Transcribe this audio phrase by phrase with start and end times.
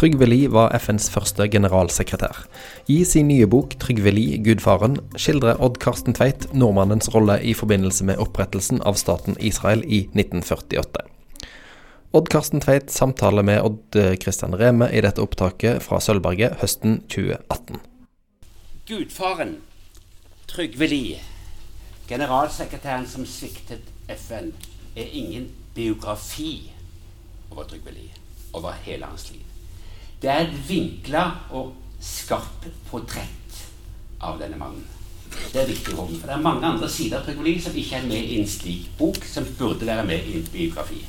[0.00, 2.46] Trygve Lie var FNs første generalsekretær.
[2.88, 8.06] I sin nye bok 'Trygve Lie, gudfaren' skildrer Odd Karsten Tveit nordmannens rolle i forbindelse
[8.08, 11.02] med opprettelsen av staten Israel i 1948.
[12.16, 17.84] Odd Karsten Tveit samtaler med Odd Kristian Reme i dette opptaket fra Sølvberget høsten 2018.
[18.88, 19.54] Gudfaren
[20.48, 21.20] Trygve Lie,
[22.08, 24.54] generalsekretæren som sviktet FN,
[24.96, 26.72] er ingen biografi
[27.50, 28.16] over Trygve Lie,
[28.54, 29.49] over hele hans liv.
[30.20, 31.24] Det er et vinkla
[31.56, 33.60] og skarpt portrett
[34.20, 34.84] av denne mannen.
[35.52, 38.06] Det er viktig for for det er mange andre sider av Trygve som ikke er
[38.06, 41.00] med i en slik bok, som burde være med i en biografi.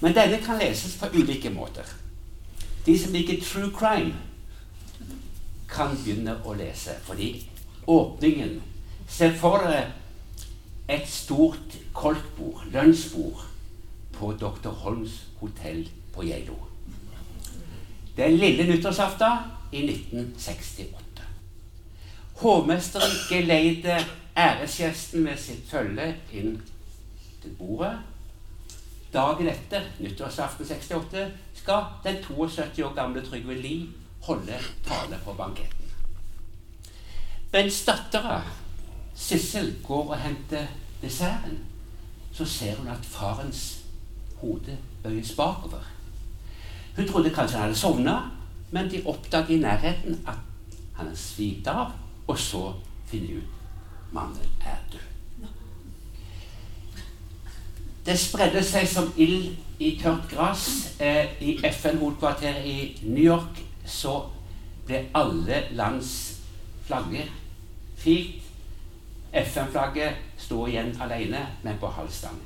[0.00, 1.88] Men denne kan leses på ulike måter.
[2.86, 4.12] De som liker true crime,
[5.70, 6.98] kan begynne å lese.
[7.06, 7.32] Fordi
[7.86, 8.60] åpningen
[9.08, 9.92] Se for dere
[10.88, 13.42] et stort kolkbord, lunsjbord,
[14.16, 14.72] på Dr.
[14.84, 16.56] Holms hotell på Geilo.
[18.16, 21.22] Det er lille nyttårsaften i 1968.
[22.34, 23.98] Hovmesteren geleide
[24.36, 26.56] æresgjesten med sitt følge inn
[27.42, 27.94] til bordet.
[29.14, 33.88] Dagen etter, nyttårsaften 68, skal den 72 år gamle Trygve Lie
[34.26, 35.90] holde tale på banketten.
[37.52, 38.42] Mens dattera
[39.14, 40.66] Sissel går og henter
[41.02, 41.60] desserten,
[42.32, 43.84] så ser hun at farens
[44.36, 45.93] hode bøyes bakover.
[46.96, 48.20] Hun trodde kanskje han hadde sovna,
[48.70, 50.38] men de oppdaget i nærheten at
[50.94, 51.90] han er svidd av,
[52.26, 52.72] og så
[53.06, 53.54] finner de ut
[54.14, 55.00] mannen er død.
[58.06, 60.94] Det spredde seg som ild i tørt gress.
[61.00, 64.18] Eh, I FN-hovedkvarteret i New York så
[64.86, 66.10] ble alle lands
[66.86, 67.30] flagger
[67.96, 68.42] filt.
[69.32, 72.38] FN-flagget sto igjen alene, men på halv stang.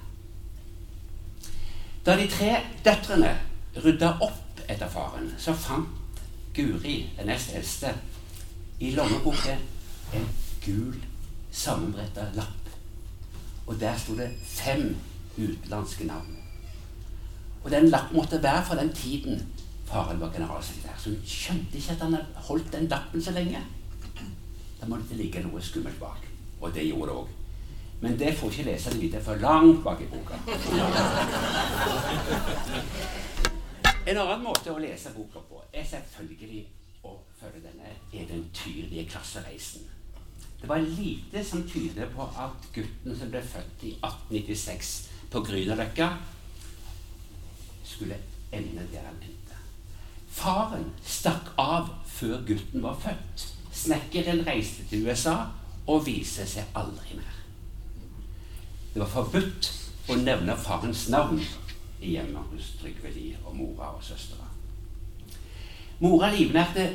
[2.07, 2.55] Da de tre
[2.85, 3.35] døtrene
[3.85, 5.95] rydda opp etter faren, så fant
[6.55, 7.93] Guri, den nest eldste,
[8.81, 9.55] i lommeboka
[10.15, 10.25] en
[10.65, 10.97] gul,
[11.53, 12.73] sammenbretta lapp.
[13.67, 14.97] Og der sto det fem
[15.37, 16.35] utenlandske navn.
[17.65, 19.43] Og den lappen måtte være fra den tiden
[19.87, 20.99] faren var generalsekretær.
[20.99, 23.63] Så hun skjønte ikke at han hadde holdt den lappen så lenge.
[24.81, 26.27] Da måtte det ligge noe skummelt bak.
[26.61, 27.29] Og det gjorde det òg.
[28.01, 30.35] Men det får ikke leserne vite før langt bak i boka.
[34.09, 36.63] En annen måte å lese boka på er selvfølgelig
[37.05, 39.85] å følge denne eventyrlige klassereisen.
[40.61, 44.95] Det var lite som tyder på at gutten som ble født i 1896
[45.29, 46.09] på Grünerløkka,
[47.85, 48.17] skulle
[48.53, 49.61] ende der han endte.
[50.33, 53.47] Faren stakk av før gutten var født.
[53.77, 55.37] Snekkeren reiste til USA
[55.87, 57.39] og viste seg aldri mer.
[58.95, 59.73] Det var forbudt
[60.09, 61.43] å nevne farens navn
[62.01, 64.47] i hjemmet hos Trygve Lie og mora og søstera.
[66.01, 66.91] Mora livnærte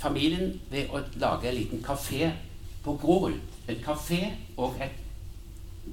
[0.00, 2.30] familien ved å lage en liten kafé
[2.84, 3.36] på Grorud.
[3.68, 4.22] En kafé
[4.56, 4.96] og et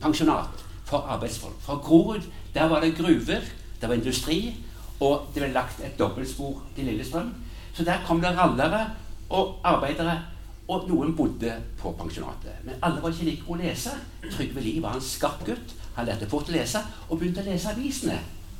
[0.01, 1.59] pensjonat for arbeidsfolk.
[1.61, 3.43] Fra Grorud der var det gruver,
[3.81, 4.55] det var industri,
[4.99, 7.33] og det ble lagt et dobbeltspor til Lillestrøm.
[7.73, 8.87] Så der kom det rallere
[9.29, 10.21] og arbeidere,
[10.67, 12.63] og noen bodde på pensjonatet.
[12.63, 13.93] Men alle var ikke like gode å lese.
[14.31, 15.75] Trygve Lie var en skarp gutt.
[15.95, 18.17] Han lærte fort å lese, og begynte å lese avisene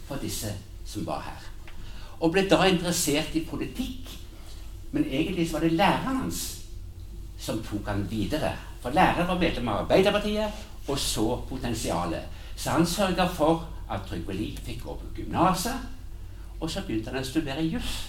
[0.07, 0.53] for disse
[0.85, 1.43] som var her.
[2.19, 4.09] Og ble da interessert i politikk.
[4.91, 6.43] Men egentlig var det læreren hans
[7.37, 8.53] som tok han videre.
[8.81, 12.23] For læreren var medlem av Arbeiderpartiet og så potensialet.
[12.55, 15.75] Så han sørga for at Trygve Lie fikk gå på gymnaset,
[16.59, 18.07] og så begynte han å studere juss.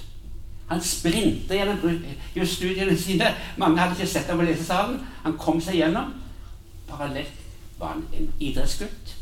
[0.68, 2.02] Han sprinta gjennom
[2.36, 3.28] jusstudiene sine.
[3.56, 4.98] Mange hadde ikke sett ham på lesesalen.
[5.24, 6.14] Han kom seg gjennom.
[6.88, 7.44] Parallelt
[7.78, 9.14] var han en idrettsgutt,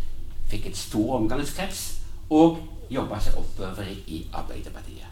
[0.51, 1.83] fikk et stor omgangskrets
[2.31, 2.59] og
[2.91, 5.07] jobba seg oppover i Arbeiderpartiet.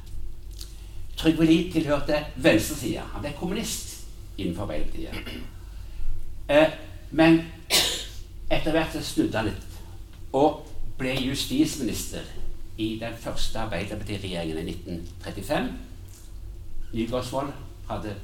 [1.17, 3.05] Trygve Lie tilhørte venstresida.
[3.13, 4.07] Han ble kommunist
[4.39, 5.15] innenfor Arbeiderpartiet.
[6.49, 6.71] Eh,
[7.11, 7.41] men
[8.51, 9.71] etter hvert snudde han litt
[10.35, 10.65] og
[10.99, 12.27] ble justisminister
[12.79, 15.69] i den første Arbeiderpartiregjeringen i 1935.
[16.95, 17.53] Nygaardsvold
[17.89, 18.15] hadde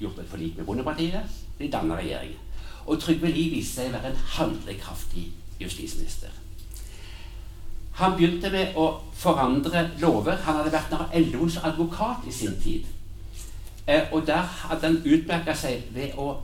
[0.00, 1.40] gjort et forlik med Bondepartiet.
[1.58, 2.38] De danna regjeringen.
[2.86, 5.28] Og Trygve Lie viste seg å være en handlekraftig
[5.60, 6.34] justisminister.
[7.94, 10.40] Han begynte med å forandre lover.
[10.46, 12.86] Han hadde vært LOs advokat i sin tid.
[13.86, 16.40] Eh, og der hadde han utmerka seg ved å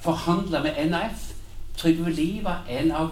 [0.00, 1.26] forhandle med NAF.
[1.76, 3.10] Trygve Lie var en av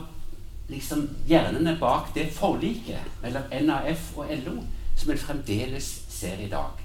[0.68, 4.60] liksom, hjernene bak det forliket mellom NAF og LO
[4.96, 6.80] som en fremdeles ser i dag.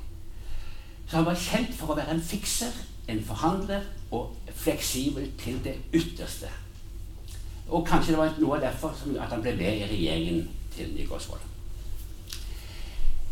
[1.08, 2.74] Så han var kjent for å være en fikser,
[3.08, 6.52] en forhandler og fleksibel til det ytterste.
[7.70, 10.44] Og kanskje det var noe derfor at han ble med i regjeringen
[10.76, 11.40] til Nygaardsvold.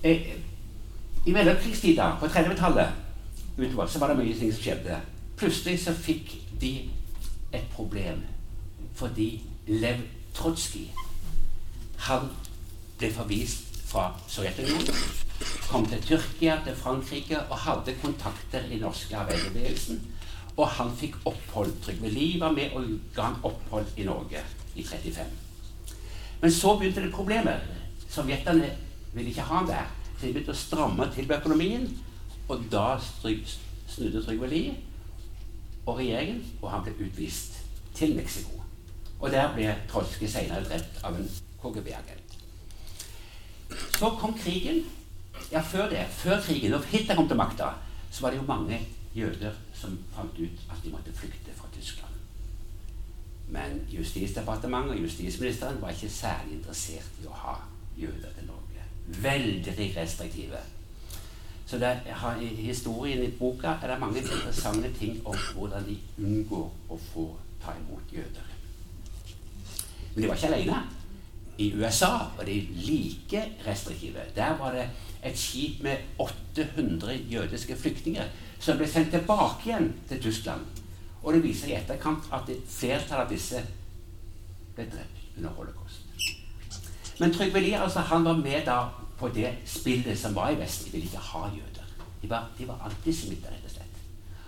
[0.04, 0.34] Eh,
[1.26, 2.90] I mellomkrigstida, på 30-tallet,
[3.88, 4.98] så var det mye ting som skjedde.
[5.38, 6.90] Plutselig så fikk de
[7.54, 8.24] et problem
[8.96, 10.02] fordi Lev
[10.34, 10.90] Trotskij
[12.02, 12.30] han
[12.98, 14.96] ble forvist fra Sovjetunionen,
[15.70, 20.02] kom til Tyrkia, til Frankrike og hadde kontakter i norske arbeiderbevegelsen.
[20.58, 21.74] Og han fikk opphold.
[21.84, 24.44] Trygve Lie var med og ga han opphold i Norge
[24.76, 25.51] i 35.
[26.42, 27.68] Men så begynte det problemet.
[28.10, 28.72] Sovjeterne
[29.14, 29.90] ville ikke ha ham der.
[30.18, 31.86] Så de begynte å stramme til på økonomien.
[32.50, 34.76] Og da snudde Trygve
[35.86, 37.58] og regjeringen, og han ble utvist
[37.98, 38.62] til Mexico.
[39.20, 41.28] Og der ble Trolske senere drept av en
[41.62, 42.38] KGB-agent.
[43.98, 44.84] Så kom krigen.
[45.52, 47.74] Ja, før det, før krigen, når Hitler kom til makta,
[48.12, 48.80] så var det jo mange
[49.16, 52.11] jøder som fant ut at de måtte flykte fra Tyskland.
[53.52, 57.56] Men Justisdepartementet og justisministeren var ikke særlig interessert i å ha
[58.00, 58.86] jøder til Norge.
[59.22, 60.62] Veldig restriktive.
[61.68, 61.92] Så det,
[62.42, 67.28] I historien i boka er det mange interessante ting om hvordan de unngår å få
[67.64, 68.50] ta imot jøder.
[70.16, 70.82] Men de var ikke alene.
[71.58, 74.24] I USA var de like restriktive.
[74.36, 74.90] Der var det
[75.24, 80.81] et skip med 800 jødiske flyktninger som ble sendt tilbake igjen til Tyskland.
[81.24, 83.62] Og det viser i etterkant at et flertall av disse
[84.76, 86.08] ble drept under holocaust.
[87.20, 88.80] Men Trygve Lie altså, han var med da
[89.20, 90.88] på det spillet som var i Vesten.
[90.88, 91.90] De ville ikke ha jøder.
[92.22, 94.00] De var, de var antisemitter, rett og slett.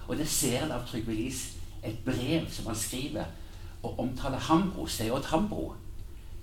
[0.08, 1.44] Og det ser en av Trygve Lies
[1.84, 3.26] et brev som han skriver
[3.84, 5.74] og omtaler Hambro, Seod Hambro,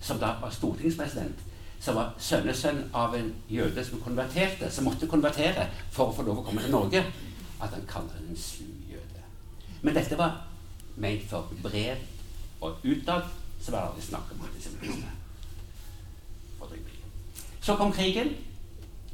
[0.00, 1.38] som da var stortingspresident,
[1.81, 6.43] som var sønnesønn av en jøde som konverterte, som måtte konvertere for å få lov
[6.43, 7.05] å komme til Norge,
[7.61, 8.80] at han kaller den en.
[9.82, 10.43] Men dette var
[11.00, 11.97] ment for brev,
[12.61, 13.31] og utad
[13.61, 15.17] så var det snakk om antisemittisme.
[17.61, 18.37] Så kom krigen.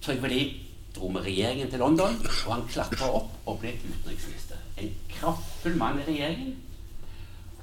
[0.03, 0.53] Trygve Lie
[0.97, 2.15] dro med regjeringen til London,
[2.47, 4.61] og han klatra opp og ble utenriksminister.
[4.79, 6.55] En kraftfull mann i regjeringen.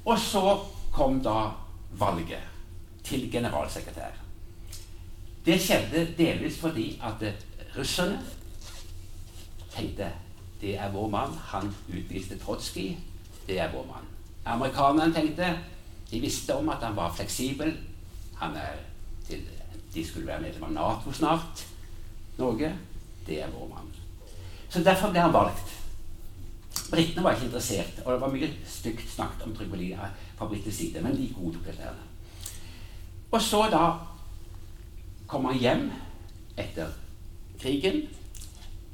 [0.04, 0.42] Og så
[0.92, 1.54] kom da
[1.98, 2.52] valget
[3.04, 4.20] til generalsekretær.
[5.46, 7.24] Det skjedde delvis fordi at
[7.76, 8.20] russerne
[9.74, 10.12] tenkte
[10.64, 11.34] det er vår mann.
[11.52, 12.96] Han utviste Trotskij.
[13.46, 14.06] Det er vår mann.
[14.44, 15.58] Amerikanerne tenkte
[16.10, 17.72] De visste om at han var fleksibel.
[18.36, 18.76] Han er
[19.28, 19.40] til,
[19.94, 21.64] de skulle være medlem av Nato snart.
[22.38, 22.72] Norge.
[23.26, 23.92] Det er vår mann.
[24.68, 25.74] Så derfor ble han valgt.
[26.90, 30.08] Britene var ikke interessert, og det var mye stygt snakket om Trygve Lie
[30.38, 31.92] fra britisk side, men de godtok dette.
[33.30, 33.84] Og så da
[35.26, 35.88] kom han hjem
[36.60, 36.92] etter
[37.58, 38.04] krigen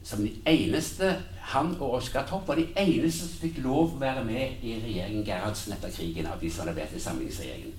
[0.05, 1.16] som den eneste
[1.50, 5.25] Han og Oskar Topp var de eneste som fikk lov å være med i regjeringen
[5.26, 6.26] Gerhardsen etter krigen.
[6.26, 7.73] av de som hadde vært i samlingsregjeringen.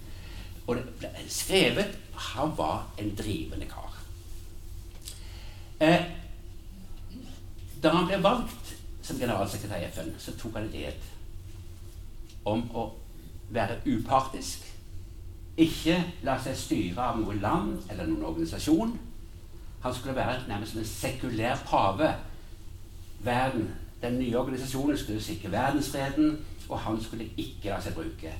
[0.67, 1.95] Og det ble skrevet
[2.31, 3.95] han var en drivende kar.
[5.79, 6.03] Eh,
[7.83, 11.07] da han ble valgt som generalsekretær i FN, så tok han en ed
[12.45, 12.91] om å
[13.51, 14.67] være upartisk
[15.59, 18.93] ikke la seg styre av noe land eller noen organisasjon.
[19.83, 22.13] Han skulle være nærmest en sekulær pave.
[23.23, 23.69] Verden,
[24.01, 28.31] Den nye organisasjonen skulle sikre verdensfreden, og han skulle ikke la seg bruke.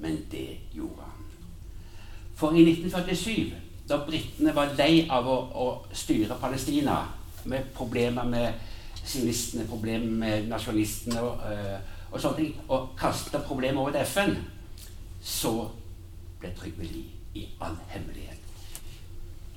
[0.00, 1.26] Men det gjorde han.
[2.34, 3.52] For i 1947,
[3.88, 6.96] da britene var lei av å, å styre Palestina
[7.44, 8.54] med problemer med
[9.04, 11.76] sionistene, problemer med nasjonalistene og, øh,
[12.10, 14.34] og sånne ting, og kasta problemer over til FN,
[15.20, 15.54] så
[16.40, 18.46] ble Trygve Lie i all hemmelighet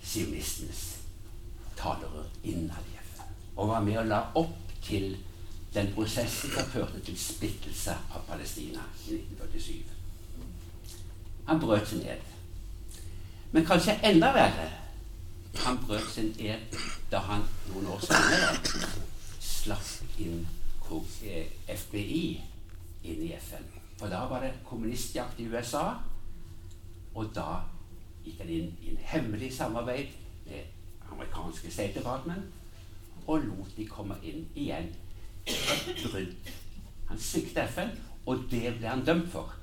[0.09, 0.99] sionistenes
[1.77, 2.98] talerør innad.
[3.59, 5.17] Og var med og la opp til
[5.73, 9.73] den prosessen som førte til splittelse av Palestina i 1947.
[11.49, 12.23] Han brøt sin ed.
[13.51, 14.69] Men kanskje enda verre
[15.65, 16.77] han brøt sin ed
[17.11, 18.53] da han noen år senere
[19.41, 20.45] slapp inn
[21.69, 22.23] FBI
[23.03, 23.65] inn i FN.
[23.99, 25.99] For da var det kommunistjakt i USA.
[27.13, 27.61] Og da
[28.23, 30.15] gikk han inn i en hemmelig samarbeid
[30.47, 30.63] med
[31.11, 32.58] amerikanske State Department
[33.29, 34.89] og lot de komme inn igjen.
[35.45, 36.49] Et brudd.
[37.09, 37.91] Han sviktet FN,
[38.25, 39.53] og det ble han dømt for.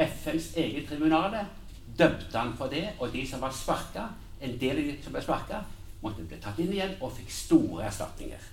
[0.00, 1.44] FNs eget tribunale
[1.98, 4.08] dømte han for det, og de som var sparka,
[4.40, 5.60] en del av de som ble sparka,
[6.02, 8.48] måtte bli tatt inn igjen og fikk store erstatninger.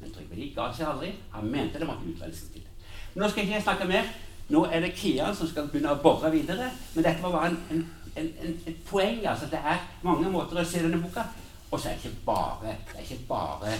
[0.00, 1.12] Men Trygve Lie ga seg aldri.
[1.32, 2.68] Han mente det måtte utredes til.
[3.14, 4.12] Nå skal ikke jeg snakke mer.
[4.52, 6.68] Nå er det Kian som skal begynne å bore videre.
[6.94, 7.82] Men dette var bare en,
[8.16, 9.22] en, en, et poeng.
[9.26, 11.24] altså Det er mange måter å se denne boka
[11.70, 13.76] Og så er det ikke bare, det er ikke bare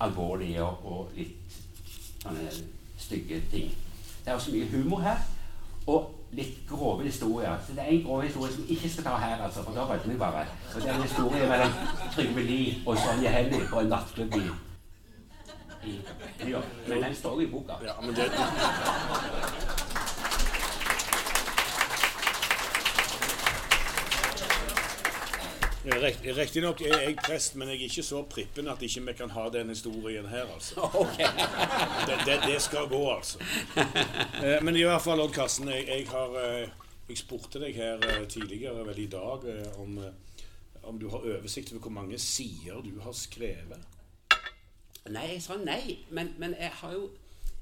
[0.00, 1.58] alvorlige og, litt
[2.22, 2.48] sånne
[3.00, 3.74] stygge ting.
[4.24, 5.20] Det er også mye humor her.
[5.86, 7.56] Og litt grove historier.
[7.66, 10.12] Så det er en grov historie som ikke skal ta her, altså, for da rødmer
[10.12, 10.44] vi bare.
[10.74, 11.72] Og det er en historie mellom
[12.14, 14.50] Trygve Lie og Sonja Hennie på en nattklubb i,
[16.50, 17.72] ja, Men den står i boka.
[17.84, 18.24] Ja, men det,
[25.84, 29.46] Riktignok er jeg prest, men jeg er ikke så prippen at ikke vi kan ha
[29.52, 30.80] den historien her, altså.
[31.04, 31.28] Okay.
[32.06, 33.38] Det, det, det skal gå, altså.
[34.44, 36.68] Eh, Men i hvert fall, Odd Karsten, jeg, jeg har eh,
[37.08, 39.46] Jeg spurte deg her eh, tidligere, vel i dag,
[39.78, 39.96] om,
[40.82, 43.80] om du har oversikt over hvor mange sider du har skrevet.
[45.10, 47.08] Nei, jeg sa nei, men, men jeg har jo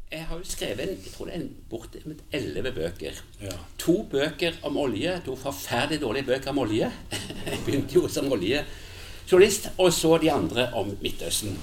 [0.09, 3.17] jeg har jo skrevet jeg tror det er en bortimot elleve bøker.
[3.43, 3.57] Ja.
[3.79, 5.19] To bøker om olje.
[5.27, 6.89] To forferdelig dårlige bøker om olje.
[7.49, 9.69] Jeg begynte jo som oljejournalist.
[9.77, 11.59] Og så de andre om Midtøsten.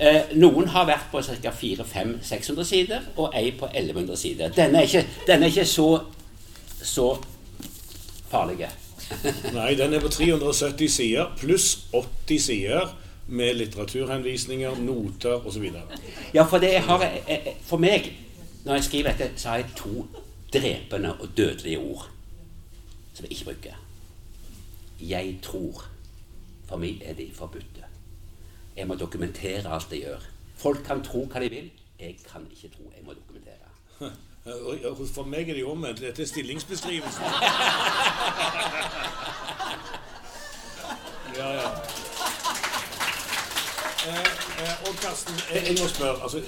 [0.00, 1.52] Eh, noen har vært på ca.
[1.52, 4.52] 400-600 sider, og ei på 1100 sider.
[4.56, 5.88] Denne er ikke, denne er ikke så,
[6.84, 7.10] så
[8.30, 8.68] farlig.
[9.52, 12.92] Nei, den er på 370 sider, pluss 80 sider
[13.30, 15.66] med litteraturhenvisninger, noter osv.
[16.34, 17.04] Ja, for det har
[17.62, 18.12] For meg,
[18.64, 20.06] når jeg skriver dette, så har jeg to
[20.52, 22.08] drepende og dødelige ord
[23.14, 23.74] som jeg ikke bruker.
[25.00, 25.84] Jeg tror.
[26.68, 27.84] For meg er de forbudte.
[28.76, 30.26] Jeg må dokumentere alt jeg gjør.
[30.56, 31.70] Folk kan tro hva de vil.
[32.00, 32.92] Jeg kan ikke tro.
[32.96, 33.66] Jeg må dokumentere.
[35.14, 36.00] For meg er det jo omvendt.
[36.00, 37.24] Dette er stillingsbeskrivelsen.
[41.36, 42.09] Ja, ja.
[44.10, 46.40] Eh, eh, Karsten, jeg, jeg må spørre altså,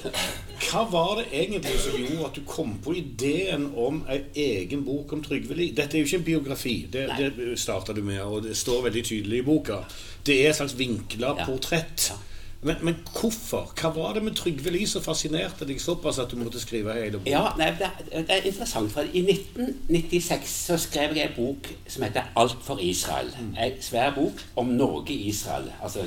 [0.71, 5.13] Hva var det egentlig som gjorde at du kom på ideen om en egen bok
[5.13, 5.75] om Trygve Lie?
[5.77, 7.31] Dette er jo ikke en biografi, det, Nei.
[7.37, 9.83] det starta du med, og det står veldig tydelig i boka.
[10.27, 11.47] Det er et slags vinkla Ja.
[11.47, 12.11] portrett.
[12.11, 12.19] Ja.
[12.65, 13.73] Men, men hvorfor?
[13.81, 17.19] Hva var det med Trygve Lie som fascinerte deg såpass at du måtte skrive hele
[17.19, 17.31] boka?
[17.33, 21.73] Ja, nei, det, er- det er interessant, for i 1996 så skrev jeg en bok
[21.91, 23.35] som heter 'Alt for Israel'.
[23.59, 25.73] En svær bok om Norge i Israel.
[25.83, 26.07] Altså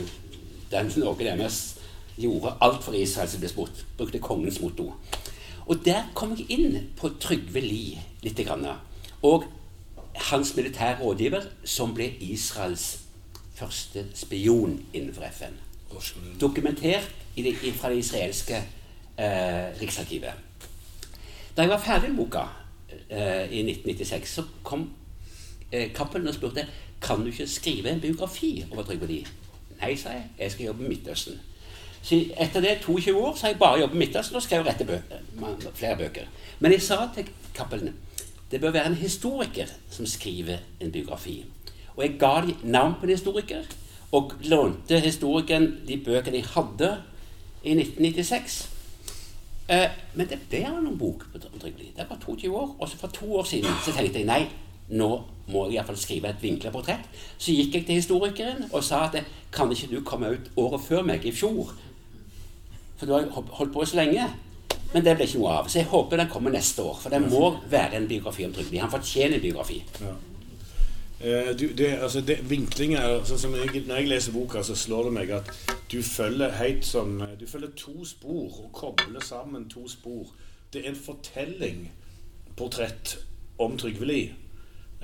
[0.72, 1.76] den Norge deres
[2.18, 3.86] gjorde alt for Israel, som ble spurt.
[3.98, 4.94] Brukte kongens motto.
[5.66, 8.38] Og der kom jeg inn på Trygve Lie litt.
[8.46, 8.66] grann.
[9.22, 9.44] Og
[10.32, 13.00] hans militære rådgiver, som ble Israels
[13.56, 15.66] første spion innenfor FN
[16.42, 20.32] dokumentert i det, fra det israelske eh, riksarkivet.
[21.58, 22.46] Da jeg var ferdig med boka
[23.10, 24.90] eh, i 1996, så kom
[25.72, 26.68] eh, Cappelen og spurte
[27.02, 29.26] kan du ikke skrive en biografi over Trygve Lie.
[29.86, 30.24] Nei, sa jeg.
[30.40, 31.42] Jeg skal jobbe i Midtøsten.
[32.02, 34.86] Så etter det 22 år så har jeg bare jobbet i Midtøsten og skrevet rette
[34.86, 34.98] bø
[35.74, 36.30] flere bøker.
[36.60, 37.94] Men jeg sa til Cappelen
[38.52, 41.46] det bør være en historiker som skriver en biografi.
[41.96, 43.62] Og jeg ga dem navn på en historiker,
[44.12, 46.92] og lånte historikeren de bøkene jeg hadde
[47.64, 48.70] i 1996.
[49.70, 51.42] Eh, men det ble noen bok på.
[51.42, 52.76] Det var 22 år.
[52.80, 54.46] Og så for to år siden så tenkte jeg nei,
[54.90, 55.12] nå
[55.48, 57.10] må jeg iallfall skrive et vinkla portrett.
[57.38, 59.20] Så gikk jeg til historikeren og sa at
[59.54, 61.74] kan ikke du komme ut året før meg, i fjor?
[62.98, 64.28] For du har holdt på så lenge.
[64.94, 65.68] Men det ble ikke noe av.
[65.68, 66.96] Så jeg håper den kommer neste år.
[67.02, 69.82] For det må være en biografi om Trygve Han fortjener en biografi.
[70.00, 70.14] Ja.
[71.20, 75.10] Eh, du, det, altså det, vinklingen er, som jeg, Når jeg leser boka, så slår
[75.10, 75.52] det meg at
[75.92, 80.34] du følger sånn Du følger to spor og kobler sammen to spor.
[80.74, 81.92] Det er en fortelling,
[82.58, 83.18] portrett,
[83.58, 84.34] om Trygve Lie.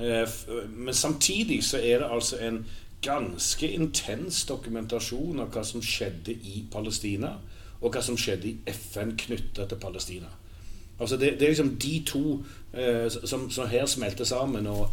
[0.02, 0.30] Eh,
[0.76, 2.66] men samtidig så er det altså en
[3.02, 7.36] ganske intens dokumentasjon av hva som skjedde i Palestina,
[7.82, 10.30] og hva som skjedde i FN knytta til Palestina.
[11.02, 12.22] Altså det, det er liksom de to
[12.78, 14.68] eh, som, som her smelter sammen.
[14.68, 14.90] og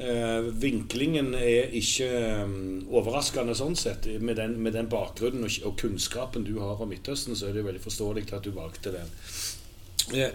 [0.00, 2.08] eh, Vinklingen er ikke
[2.44, 4.08] um, overraskende sånn sett.
[4.24, 7.60] Med den, med den bakgrunnen og, og kunnskapen du har om Midtøsten, så er det
[7.60, 9.12] jo veldig forståelig at du valgte den.
[10.16, 10.32] Eh,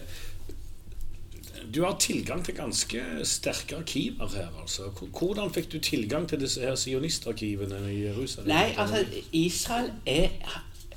[1.74, 4.48] du har tilgang til ganske sterke arkiver her.
[4.62, 4.82] altså.
[5.20, 8.48] Hvordan fikk du tilgang til disse her sionistarkivene i Jerusalem?
[8.48, 10.30] Nei, altså Israel er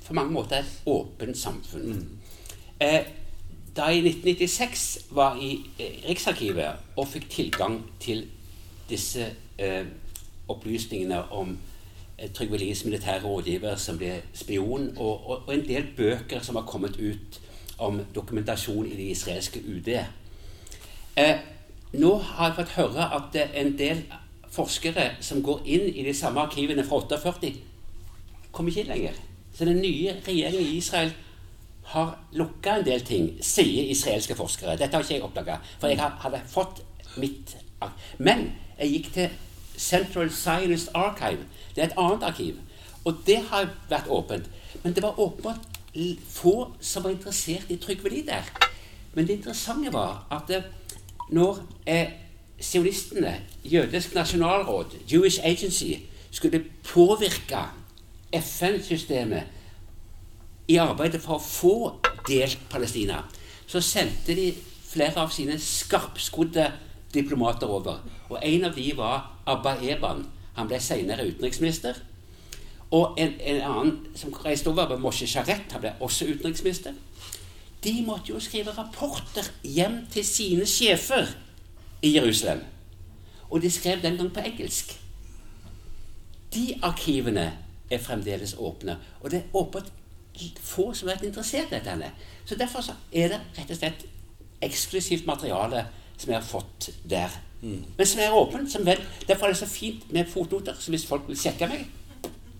[0.06, 2.08] på mange måter et åpent samfunn.
[2.80, 3.04] Eh,
[3.76, 8.24] da jeg i 1996 var i eh, Riksarkivet og fikk tilgang til
[8.88, 9.26] disse
[9.58, 9.84] eh,
[10.48, 11.58] opplysningene om
[12.18, 16.56] eh, Trygve Lies militære rådgiver som ble spion, og, og, og en del bøker som
[16.56, 17.40] har kommet ut
[17.78, 19.92] om dokumentasjon i det israelske UD.
[21.18, 21.38] Eh,
[21.98, 24.04] nå har jeg fått høre at en del
[24.54, 27.50] forskere som går inn i de samme arkivene fra 48,
[28.52, 29.16] kommer ikke lenger.
[29.54, 31.10] Så den nye regjeringen i Israel
[31.90, 34.76] har lukka en del ting, sier israelske forskere.
[34.78, 36.84] Dette har ikke jeg oppdaga, for jeg hadde fått
[37.18, 37.56] mitt
[38.18, 39.28] Men jeg gikk til
[39.78, 41.46] Central Scientist Archive.
[41.74, 42.56] Det er et annet arkiv.
[43.04, 44.48] Og det har vært åpent.
[44.82, 45.78] Men det var åpenbart
[46.30, 48.50] få som var interessert i Trygve Lie der.
[49.14, 50.64] Men det interessante var at det,
[51.34, 52.08] når eh,
[52.60, 55.92] sionistene, jødisk nasjonalråd, Jewish Agency,
[56.30, 57.58] skulle påvirke
[58.32, 59.42] FN-systemet
[60.68, 61.74] i arbeidet for å få
[62.28, 63.22] delt Palestina,
[63.66, 64.50] så sendte de
[64.88, 66.66] flere av sine skarpskodde
[67.14, 68.02] diplomater over.
[68.28, 70.26] Og en av de var Abba Eban.
[70.58, 72.00] Han ble senere utenriksminister.
[72.90, 75.68] Og en, en annen som reiste over, var Moshe Sharet.
[75.72, 76.96] Han ble også utenriksminister.
[77.84, 81.30] De måtte jo skrive rapporter hjem til sine sjefer
[82.02, 82.64] i Jerusalem.
[83.50, 84.96] Og de skrev den gang på engelsk.
[86.54, 87.52] De arkivene
[87.90, 88.98] er fremdeles åpne.
[89.20, 89.92] Og det er åpent
[90.62, 92.10] få som har vært interessert i dette.
[92.46, 94.04] Så derfor så er det rett og slett
[94.62, 97.34] eksklusivt materiale som jeg har fått der.
[97.62, 97.84] Mm.
[97.96, 98.72] Men som er åpent.
[98.72, 100.74] Som vel, derfor er det så fint med fotnoter.
[100.78, 101.86] Så hvis folk vil sjekke meg,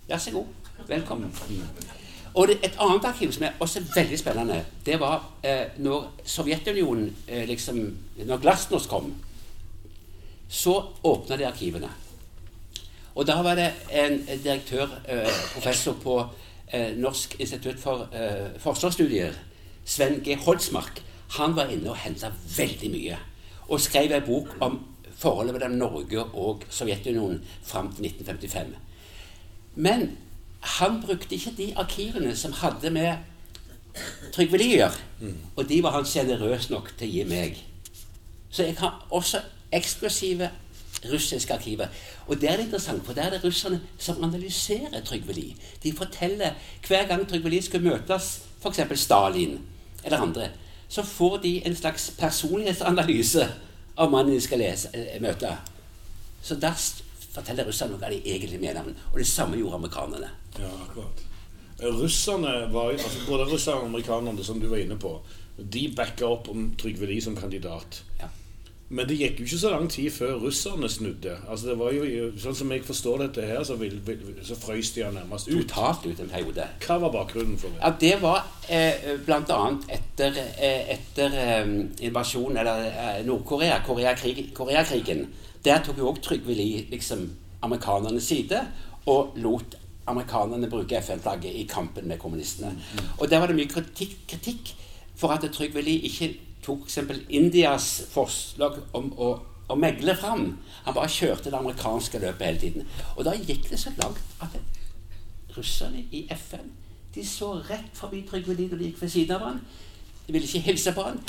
[0.08, 0.46] vær så god.
[0.88, 1.34] Velkommen.
[1.48, 2.07] Mm.
[2.34, 7.16] Og det, et annet arkiv som er også veldig spennende, det var eh, når Sovjetunionen
[7.26, 7.80] eh, liksom,
[8.26, 9.14] Når Glasnost kom,
[10.48, 11.90] så åpna de arkivene.
[13.14, 16.18] Og da var det en direktør, eh, professor på
[16.72, 19.32] eh, Norsk institutt for eh, forsvarsstudier,
[19.84, 20.36] Sven G.
[20.36, 21.02] Holsmark,
[21.38, 23.18] han var inne og henta veldig mye.
[23.68, 24.78] Og skrev en bok om
[25.18, 28.74] forholdet mellom Norge og Sovjetunionen fram til 1955.
[29.74, 30.10] Men
[30.60, 33.16] han brukte ikke de arkivene som hadde med
[34.34, 35.32] Trygve Lie å gjøre.
[35.56, 37.58] Og de var han sjenerøs nok til å gi meg.
[38.50, 39.40] Så jeg har også
[39.74, 40.50] eksklusive
[41.12, 41.86] russiske arkiver.
[42.26, 45.54] Og der er det interessant, for der er det russerne som analyserer Trygve Lie.
[45.82, 46.50] De forteller
[46.86, 49.00] hver gang Trygve Lie skal møtes, f.eks.
[49.00, 49.58] Stalin
[50.04, 50.50] eller andre,
[50.88, 53.48] så får de en slags personlighetsanalyse
[53.98, 55.50] av mannen de skal lese, eh, møte.
[56.42, 56.72] Så da
[57.38, 58.92] forteller russerne hva de egentlig mener.
[59.12, 60.30] Og det samme gjorde amerikanerne.
[60.58, 61.24] Ja, akkurat.
[61.78, 65.14] Russerne var, altså Både russerne og amerikanerne, som du var inne på,
[65.58, 68.02] de backa opp om Trygve Lie som kandidat.
[68.20, 68.30] Ja.
[68.88, 71.34] Men det gikk jo ikke så lang tid før russerne snudde.
[71.44, 74.94] Altså det var jo, Sånn som jeg forstår dette her, så, vil, vil, så frøys
[74.96, 75.58] de nærmest ut.
[75.66, 76.64] Totalt ut en periode.
[76.86, 77.82] Hva var bakgrunnen for det?
[77.82, 79.58] Ja, Det var eh, bl.a.
[79.98, 81.74] etter, eh, etter eh,
[82.08, 85.28] invasjonen, eller eh, Nord-Korea, Koreakrigen.
[85.64, 87.28] Der tok jo òg Trygve Lie liksom
[87.62, 88.60] amerikanernes side,
[89.06, 89.76] og lot
[90.08, 92.70] amerikanerne bruke FN-flagget i kampen med kommunistene.
[92.70, 93.08] Mm.
[93.18, 94.74] Og der var det mye kritikk, kritikk
[95.16, 96.32] for at Trygve Lie ikke
[96.64, 96.98] tok f.eks.
[97.28, 99.30] Indias forslag om å,
[99.68, 100.50] å, megle fram.
[100.86, 102.88] Han bare kjørte det amerikanske løpet hele tiden.
[103.16, 104.58] Og da gikk det så langt at
[105.56, 106.70] russerne i FN
[107.14, 109.60] de så rett forbi Trygve Lie når de gikk ved siden av han.
[110.26, 111.20] De ville ikke hilse på han.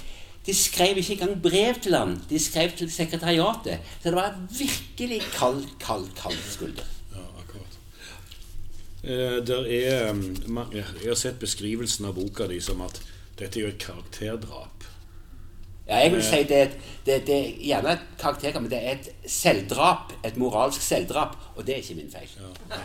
[0.50, 2.22] De skrev ikke engang brev til han.
[2.30, 3.80] De skrev til sekretariatet.
[4.02, 6.84] Så det var virkelig kald, kald, kald skulder.
[7.14, 7.74] Ja, akkurat.
[9.04, 13.02] Eh, der er, mm, jeg har sett beskrivelsen av boka di som at
[13.38, 14.88] dette er jo et karakterdrap.
[15.86, 16.72] Ja, jeg vil si det,
[17.06, 20.18] det, det er gjerne et karakterdrap, men det er et selvdrap.
[20.26, 21.38] Et moralsk selvdrap.
[21.56, 22.30] Og det er ikke min feil.
[22.42, 22.50] Ja.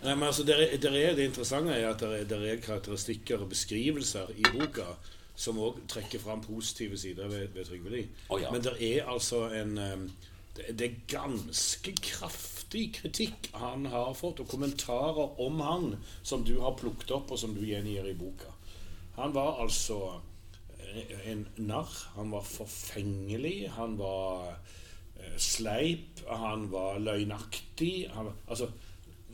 [0.00, 3.44] Nei, men altså, der er, der er Det interessante er at det er, er, karakteristikker
[3.44, 4.88] og beskrivelser i boka
[5.34, 8.08] som òg trekker fram positive sider ved, ved Trygve Lie.
[8.28, 8.50] Oh, ja.
[8.52, 9.78] Men det er altså en
[10.56, 16.76] det, er ganske kraftig kritikk han har fått, og kommentarer om han som du har
[16.80, 18.50] plukket opp, og som du gjengir i boka.
[19.16, 20.20] Han var altså
[21.24, 21.92] en narr.
[22.16, 23.70] Han var forfengelig.
[23.76, 24.48] Han var
[25.16, 26.22] eh, sleip.
[26.28, 28.10] Han var løgnaktig.
[28.14, 28.70] Han, altså,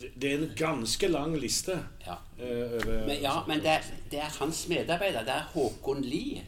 [0.00, 1.78] det er en ganske lang liste.
[2.06, 3.78] Ja, Over, men, ja, men det,
[4.10, 5.24] det, er hans medarbeider.
[5.24, 6.42] Det er Håkon Lie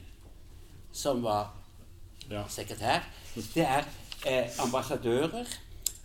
[0.93, 1.55] som var
[2.31, 2.43] ja.
[2.49, 3.07] sekretær.
[3.35, 3.87] Det er
[4.27, 5.47] eh, ambassadører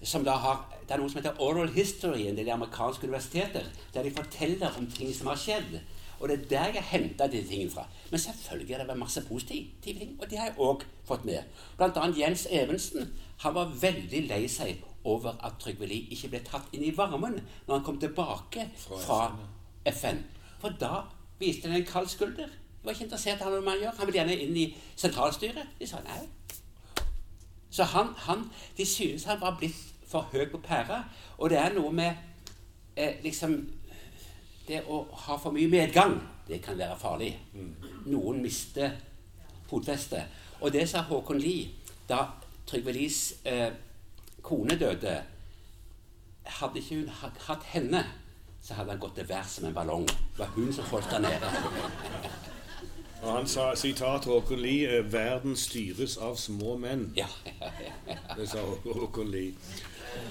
[0.03, 4.03] som da har Det er noe som heter oral history en del amerikanske universiteter, der
[4.03, 5.77] de forteller om ting som har skjedd.
[6.19, 7.85] Og det er der jeg henta de tingene fra.
[8.11, 11.47] Men selvfølgelig er det vært masse positive ting, og det har jeg òg fått med.
[11.79, 13.13] Blant annet Jens Evensen.
[13.45, 17.35] Han var veldig lei seg over at Trygve Lie ikke ble tatt inn i varmen
[17.67, 19.35] når han kom tilbake fra
[19.91, 20.23] FN.
[20.61, 21.03] For da
[21.39, 22.47] viste han en kald skulder.
[22.47, 23.97] De var ikke interessert i hva og gjør.
[23.97, 25.75] Han ville gjerne inn i sentralstyret.
[25.79, 26.21] De sa nei.
[27.73, 28.45] Så han, han,
[28.77, 31.03] de synes han var blitt for høy på pæra.
[31.37, 32.13] Og det er noe med
[32.95, 33.55] eh, liksom
[34.67, 36.15] det å ha for mye medgang,
[36.47, 37.31] det kan være farlig.
[38.05, 38.93] Noen mister
[39.67, 40.29] fotfestet.
[40.61, 41.71] Og det sa Håkon Lie
[42.07, 42.25] da
[42.67, 43.71] Trygve Lies eh,
[44.43, 45.21] kone døde.
[46.59, 47.09] Hadde ikke hun
[47.47, 48.03] hatt henne,
[48.61, 50.07] så hadde han gått til værs som en ballong.
[50.07, 51.53] Det var hun som holdt der nede.
[53.23, 57.13] Og han sa sitat Håkon Lie 'Verden styres av små menn'.
[57.15, 57.27] Ja,
[57.61, 57.71] ja,
[58.07, 59.53] ja, Det sa Håkon Lie.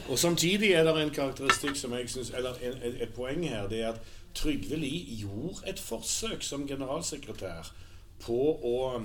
[0.09, 3.69] Og Samtidig er det en karakteristikk som jeg synes, eller et, et poeng her.
[3.69, 4.01] det er at
[4.35, 7.73] Trygve Lie gjorde et forsøk som generalsekretær
[8.21, 9.03] på å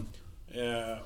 [0.54, 0.98] eh,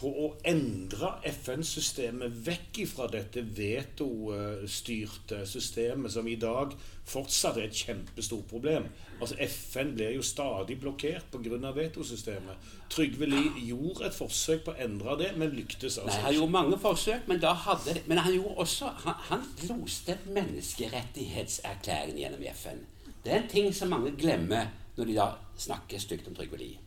[0.00, 6.74] på å endre FN-systemet vekk fra dette vetostyrte systemet som i dag
[7.08, 8.84] fortsatt er et kjempestort problem.
[9.20, 11.70] Altså FN blir jo stadig blokkert pga.
[11.76, 12.56] vetosystemet.
[12.90, 16.52] Trygve Lie gjorde et forsøk på å endre det, men lyktes altså Nei, Han gjorde
[16.52, 22.78] mange forsøk, men, da hadde, men han gjorde også Han, han loste menneskerettighetserklæringen gjennom FN.
[23.24, 24.66] Det er en ting som mange glemmer
[24.96, 26.78] når de da snakker stygt om Trygve Lie.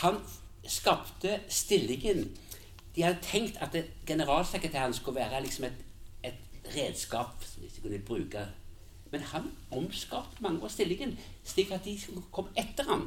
[0.00, 0.16] Han
[0.70, 2.28] skapte stillingen
[2.94, 5.84] De hadde tenkt at generalsekretæren skulle være liksom et,
[6.26, 8.42] et redskap som de kunne bruke.
[9.12, 11.14] Men han omskapte mange av stillingen,
[11.46, 13.06] slik at de som kom etter ham,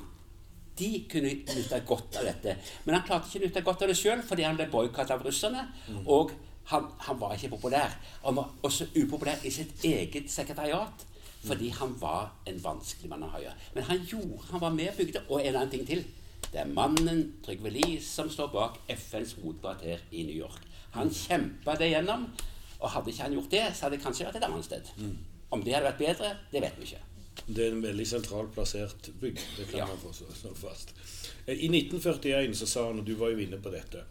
[0.79, 2.55] de kunne nyte godt av dette.
[2.85, 5.23] Men han klarte ikke å nyte godt av det sjøl fordi han ble boikottet av
[5.25, 5.67] russerne.
[6.07, 6.33] Og
[6.71, 7.93] han, han, var ikke populær.
[8.23, 11.09] Han var også upopulær i sitt eget sekretariat
[11.43, 13.57] fordi han var en vanskelig mann å ha gjøre.
[13.75, 15.21] Men han gjorde, han var med og bygde.
[15.27, 16.05] Og en annen ting til.
[16.53, 20.59] Det er mannen Trygve Lie som står bak FNs hovedkvarter i New York.
[20.93, 22.27] Han kjempa det gjennom,
[22.79, 24.91] og hadde ikke han gjort det, så hadde det kanskje vært et annet sted.
[25.53, 27.01] Om det hadde vært bedre, det vet vi ikke.
[27.47, 29.39] Det er en veldig sentralt plassert bygg.
[29.57, 29.85] Det kan Ja.
[29.87, 30.93] man få slå fast.
[31.47, 34.03] Eh, I 1941 så sa han, og du var jo inne på dette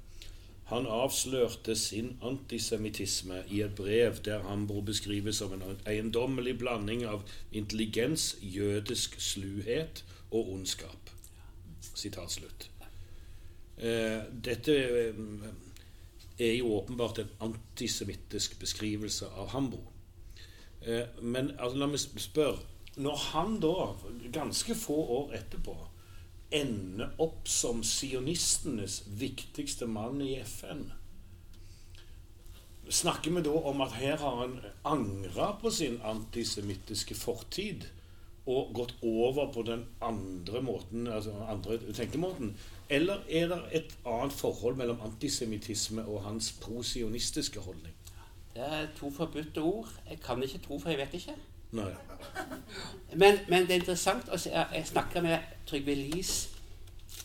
[0.66, 7.22] Han avslørte sin antisemittisme i et brev der Hambro beskrives som en eiendommelig blanding av
[7.52, 11.01] intelligens, jødisk sluhet og ondskap.
[11.94, 12.68] Slutt.
[13.76, 15.14] Eh, dette eh,
[16.38, 19.80] er jo åpenbart en antisemittisk beskrivelse av Hambo.
[20.80, 23.94] Eh, men altså, la meg spørre Når han da,
[24.34, 25.76] ganske få år etterpå,
[26.52, 30.90] ender opp som sionistenes viktigste mann i FN
[32.92, 37.86] Snakker vi da om at her har han angra på sin antisemittiske fortid
[38.46, 42.56] og gått over på den andre måten, altså andre tenkemåten?
[42.90, 47.94] Eller er det et annet forhold mellom antisemittisme og hans prosionistiske holdning?
[48.54, 49.88] Det er to forbudte ord.
[50.10, 51.34] Jeg kan ikke tro, for jeg vet ikke.
[53.16, 56.50] Men, men det er interessant å se Jeg snakka med Trygve Lies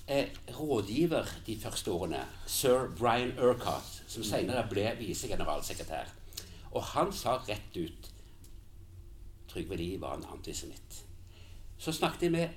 [0.08, 6.14] eh, rådgiver de første årene, sir Brian Urquhart, som senere ble visegeneralsekretær.
[6.72, 8.12] Og han sa rett ut
[9.52, 11.04] Trygve Lie var en antisemitt.
[11.78, 12.48] Så snakket jeg med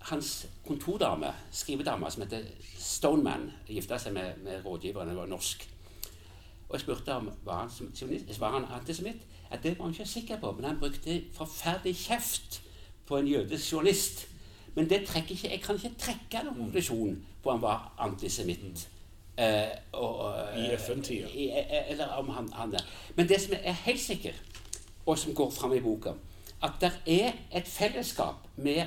[0.00, 2.44] hans kontordame, skrivedame, som heter
[2.78, 3.50] Stoneman.
[3.68, 5.68] Gifta seg med, med rådgiveren, hun var norsk.
[6.68, 9.22] Og jeg spurte om var han, sionist- var han antisemitt.
[9.50, 12.62] Ja, det var han ikke sikker på, men han brukte forferdelig kjeft
[13.06, 14.26] på en jødisk journalist.
[14.74, 18.88] Men det trekker ikke, jeg kan ikke trekke noen konklusjon på om han var antisemitt.
[19.38, 21.28] Eh, og, og, I FN-tida.
[21.34, 22.82] eh, Eller om han, han er.
[23.16, 24.32] Men det som er helt sikker,
[25.06, 26.12] og som går fram i boka,
[26.62, 28.86] at det er et fellesskap med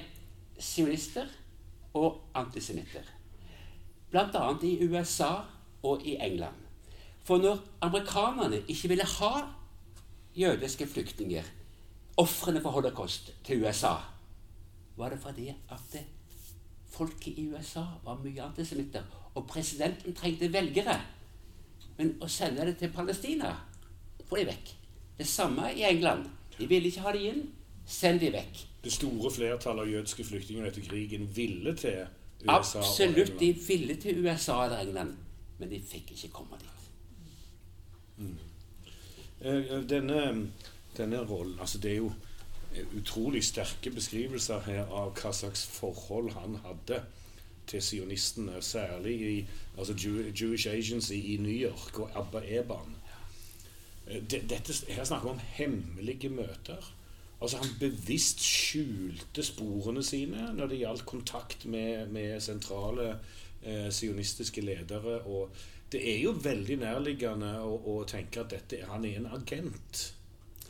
[0.59, 1.27] sionister
[1.93, 3.03] og antisemitter.
[4.11, 4.53] Bl.a.
[4.63, 5.33] i USA
[5.83, 6.55] og i England.
[7.23, 9.31] For når amerikanerne ikke ville ha
[10.35, 11.43] jødiske flyktninger,
[12.17, 13.93] ofrene for holocaust, til USA,
[14.95, 15.97] var det fordi at
[16.89, 19.03] folket i USA var mye antisemitter,
[19.35, 21.01] og presidenten trengte velgere.
[21.97, 23.51] Men å sende det til Palestina
[24.29, 24.73] får de vekk.
[25.17, 26.25] Det samme i England.
[26.57, 27.43] De ville ikke ha det inn.
[27.87, 28.63] Send de vekk.
[28.83, 32.03] Det store flertallet av jødiske flyktninger etter krigen ville til
[32.43, 32.81] USA.
[32.83, 33.39] Absolutt.
[33.39, 35.15] De ville til USA eller England,
[35.59, 36.73] men de fikk ikke komme dit.
[38.17, 38.37] Mm.
[39.89, 40.49] Denne,
[40.97, 42.11] denne rollen altså Det er jo
[42.97, 47.01] utrolig sterke beskrivelser her av hva slags forhold han hadde
[47.67, 49.47] til sionistene, særlig i
[49.77, 49.93] altså
[50.41, 52.95] Jewish Agency i New York og Abba Eban.
[54.07, 56.93] Eh, Dette, her snakker vi om hemmelige møter.
[57.41, 63.11] Altså Han bevisst skjulte sporene sine når det gjaldt kontakt med, med sentrale
[63.61, 65.19] eh, sionistiske ledere.
[65.29, 65.51] Og
[65.91, 70.03] det er jo veldig nærliggende å, å tenke at dette, han er en agent.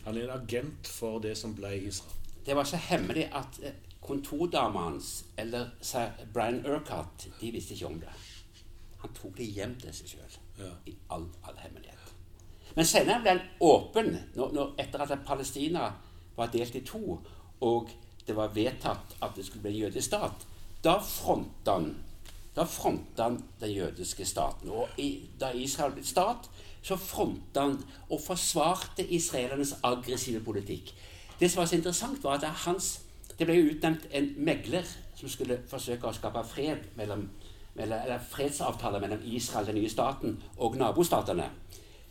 [0.06, 2.14] Han er en agent for det som ble Israel.
[2.46, 5.72] Det var så hemmelig at eh, kontordama hans, eller
[6.34, 8.14] Brian Urquhart, de visste ikke om det.
[9.02, 10.72] Han tok det hjem til seg sjøl Ja.
[10.90, 12.14] i all, all hemmelighet.
[12.76, 15.90] Men senere ble han åpen når, når, etter at Palestina
[16.38, 17.20] var delt i to,
[17.62, 17.90] og
[18.28, 20.46] det var vedtatt at det skulle bli en jødisk stat.
[20.84, 21.96] Da fronta han
[22.58, 24.70] da fronta han den jødiske staten.
[24.70, 26.50] Og i, da Israel ble stat,
[26.82, 27.76] så fronta han
[28.10, 30.94] og forsvarte israelernes aggressive politikk.
[31.40, 33.02] Det som var så interessant, var at hans,
[33.38, 37.28] det ble utnevnt en megler som skulle forsøke å skape fred mellom,
[37.78, 41.52] eller fredsavtaler mellom Israel, den nye staten, og nabostatene.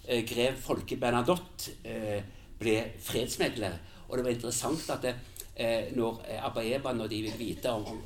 [0.06, 2.22] Eh, grev Folke Bernadotte eh,
[2.60, 3.80] ble fredsmegler.
[4.08, 5.14] Og det var interessant at det,
[5.56, 8.02] eh, når eh, Abba Eban og de ville vite om, om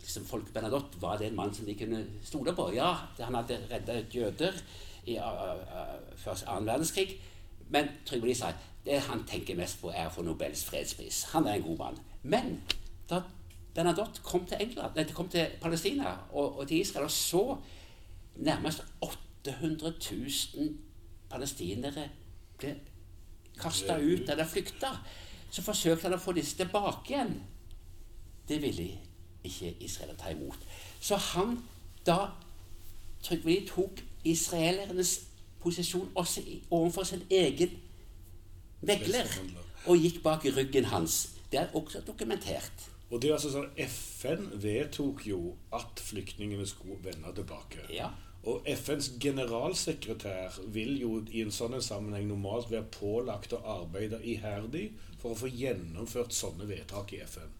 [0.00, 2.70] liksom, folk Bernadotte var det en mann som de kunne stole på.
[2.74, 4.58] Ja, han hadde redda jøder
[5.06, 5.18] i
[6.18, 7.20] først annen verdenskrig.
[7.70, 8.50] Men Trygve Lie sa
[8.86, 11.24] det han tenker mest på, er å få Nobels fredspris.
[11.32, 11.98] Han er en god mann.
[12.22, 12.60] Men
[13.10, 13.22] da
[13.74, 17.42] Bernadotte kom til England, nei, kom til Palestina og, og til Israel og så
[18.36, 19.92] nærmest 800
[20.56, 20.70] 000
[21.30, 22.06] palestinere
[22.58, 22.72] ble
[23.60, 24.92] kasta ut eller flykta,
[25.50, 27.36] så forsøkte han å få disse tilbake igjen.
[28.48, 28.90] Det ville
[29.46, 30.58] ikke Israel ta imot.
[31.00, 31.58] Så han
[32.06, 32.26] da
[33.26, 35.16] Trygve tok israelernes
[35.62, 37.72] posisjon også overfor sin egen
[38.86, 39.26] megler
[39.86, 41.32] og gikk bak ryggen hans.
[41.50, 42.86] Det er også dokumentert.
[43.10, 45.40] Og det er altså sånn, FN vedtok jo
[45.74, 47.86] at flyktningene skulle vende tilbake.
[47.94, 48.10] Ja.
[48.46, 54.92] Og FNs generalsekretær vil jo i en sånn sammenheng normalt være pålagt å arbeide iherdig
[55.18, 57.50] for å få gjennomført sånne vedtak i FN.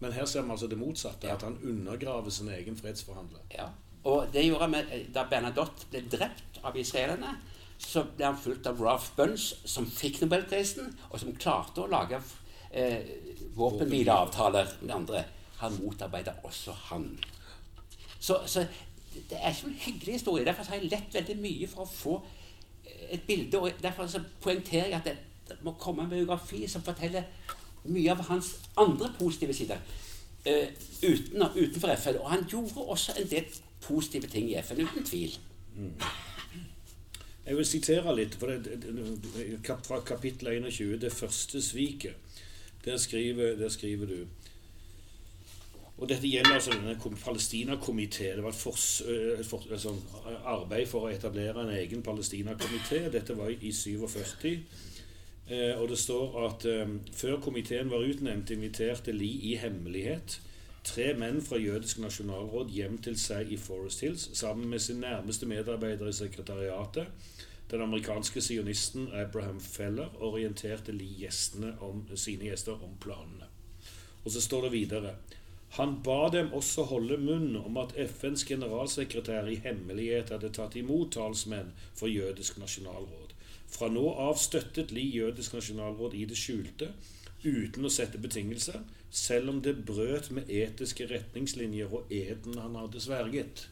[0.00, 1.34] Men her ser vi altså det motsatte, ja.
[1.34, 3.42] at han undergraver sin egen fredsforhandler.
[3.52, 3.68] Ja.
[4.08, 7.34] Og det gjorde han da Bernadotte ble drept av israelerne.
[7.80, 12.20] Så ble han fulgt av Ralph Bunch, som fikk nobelprisen, og som klarte å lage
[12.70, 13.12] eh,
[13.56, 15.24] våpenhvileavtaler med andre.
[15.60, 17.10] Han motarbeidet også han.
[18.20, 18.66] Så, så,
[19.14, 20.44] det er ikke en hyggelig historie.
[20.44, 22.14] Derfor har jeg lett veldig mye for å få
[22.84, 23.58] eh, et bilde.
[23.58, 24.08] og Derfor
[24.40, 25.16] poengterer jeg at det,
[25.62, 27.26] må komme en biografi som forteller
[27.90, 29.80] mye av hans andre positive sider
[30.46, 30.68] uh,
[31.02, 32.20] uten, utenfor FN.
[32.20, 33.48] Og han gjorde også en del
[33.82, 35.34] positive ting i FN, uten tvil.
[35.74, 35.96] Mm.
[37.46, 42.14] Jeg vil sitere litt det, fra kapittel 21, 'Det første sviket'.
[42.84, 44.26] Der skriver, der skriver du
[46.00, 48.30] og Dette gjelder altså denne Palestina-komité.
[48.36, 49.98] Det var et, fors, et, for, et sånn
[50.48, 53.02] arbeid for å etablere en egen Palestina-komité.
[53.12, 54.54] Dette var i 47.
[55.50, 60.40] Eh, og det står at eh, før komiteen var utnevnt, inviterte Lie i hemmelighet
[60.84, 65.46] tre menn fra Jødisk nasjonalråd hjem til seg i Forest Hills sammen med sin nærmeste
[65.46, 67.10] medarbeider i sekretariatet.
[67.70, 73.46] Den amerikanske sionisten Abraham Feller orienterte Lie gjestene om, sine gjester om planene.
[74.24, 75.14] Og så står det videre
[75.76, 81.12] han ba dem også holde munn om at FNs generalsekretær i hemmelighet hadde tatt imot
[81.14, 83.34] talsmenn for Jødisk nasjonalråd.
[83.70, 86.90] Fra nå av støttet Li Jødisk nasjonalråd i det skjulte,
[87.44, 88.80] uten å sette betingelser,
[89.10, 93.68] selv om det brøt med etiske retningslinjer og eden han hadde sverget.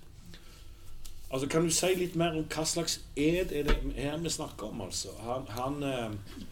[1.31, 4.71] Altså, Kan du si litt mer om hva slags ed er det her vi snakker
[4.71, 4.81] om?
[4.87, 5.13] altså?
[5.27, 6.47] Han, han eh,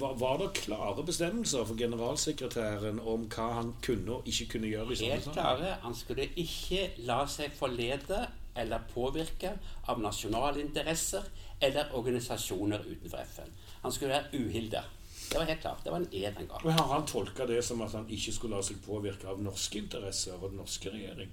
[0.00, 4.92] var, var, det klare bestemmelser for generalsekretæren om hva han kunne og ikke kunne gjøre?
[4.92, 5.76] i sånne Helt klare.
[5.82, 8.24] Han skulle ikke la seg forlede
[8.56, 9.52] eller påvirke
[9.88, 11.24] av nasjonale interesser
[11.60, 13.56] eller organisasjoner utenfor FN.
[13.82, 14.82] Han skulle være uhilda.
[15.30, 15.84] Det var helt klart.
[15.84, 16.64] Det var en ed en gang.
[16.64, 19.78] Og Har han tolka det som at han ikke skulle la seg påvirke av norske
[19.78, 21.32] interesser og den norske regjering?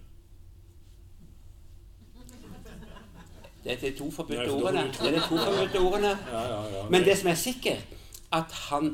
[3.63, 4.87] Det er de to forbudte ordene.
[4.91, 6.17] Det er de to forbudte ordene.
[6.31, 6.89] Ja, ja, ja.
[6.89, 7.93] Men det som er sikkert,
[8.33, 8.93] at han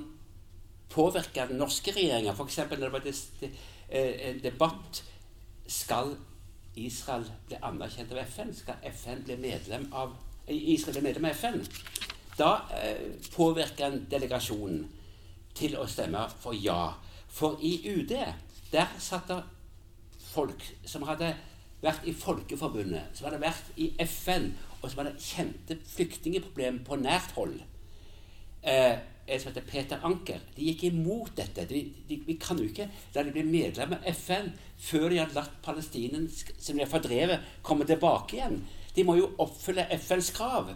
[0.90, 2.34] påvirka den norske regjeringa.
[2.34, 2.58] F.eks.
[2.58, 5.04] når det var eh, en debatt
[5.70, 6.16] Skal
[6.76, 8.54] Israel bli anerkjent av FN?
[8.56, 10.16] Skal FN bli medlem av
[10.48, 11.60] Israel bli medlem av FN?
[12.40, 14.88] Da eh, påvirka en delegasjonen
[15.54, 16.96] til å stemme for ja.
[17.30, 18.16] For i UD
[18.72, 19.44] der satt det
[20.30, 21.34] folk som hadde
[21.82, 27.34] vært i Folkeforbundet, som hadde vært i FN, og som hadde kjente flyktningeproblemer på nært
[27.38, 27.56] hold.
[28.64, 31.66] Eh, en som heter Peter Anker, de gikk imot dette.
[31.70, 35.34] De, de, vi kan jo ikke la de bli medlem av FN før de har
[35.36, 38.60] latt palestinerne som de har fordrevet, komme tilbake igjen.
[38.96, 40.72] De må jo oppfylle FNs krav.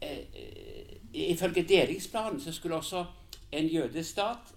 [0.00, 0.96] Eh, eh,
[1.32, 3.04] ifølge delingsplanen så skulle også
[3.52, 4.54] en jødisk stat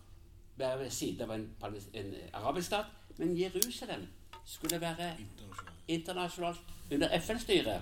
[0.57, 1.47] være ved siden av en,
[1.93, 2.85] en arabisk stat,
[3.17, 4.07] men Jerusalem
[4.45, 5.13] skulle være
[5.87, 6.59] internasjonalt
[6.91, 7.81] under FN-styret.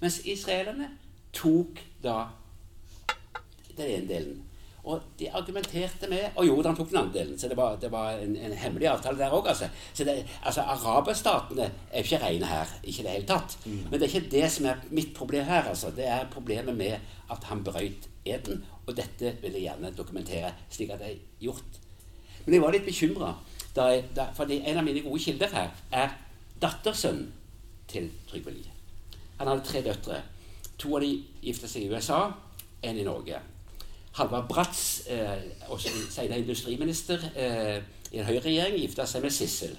[0.00, 0.90] Mens israelerne
[1.32, 2.28] tok da
[3.76, 4.44] den ene delen.
[4.84, 8.20] Og de argumenterte med Og Jordan tok den andre delen, så det var, det var
[8.22, 9.48] en, en, hemmelig avtale der òg.
[9.48, 9.68] Altså.
[9.94, 12.72] Så det, altså, araberstatene er ikke rene her.
[12.82, 13.58] Ikke i det hele tatt.
[13.64, 13.82] Mm.
[13.90, 15.68] Men det er ikke det som er mitt problem her.
[15.68, 15.90] Altså.
[15.96, 16.96] Det er problemet med
[17.30, 18.64] at han brøyt eden.
[18.86, 21.82] Og dette vil jeg gjerne dokumentere slik at det er gjort.
[22.44, 23.34] Men jeg var litt bekymra,
[24.34, 26.14] fordi en av mine gode kilder her er
[26.62, 27.28] dattersønnen
[27.88, 28.72] til Trygve Lie.
[29.38, 30.22] Han hadde tre døtre.
[30.78, 31.10] To av de
[31.42, 32.22] gifta seg i USA,
[32.82, 33.40] en i Norge.
[34.18, 39.76] Halvard Bratz, eh, også senere industriminister eh, i en høyreregjering, gifta seg med Sissel.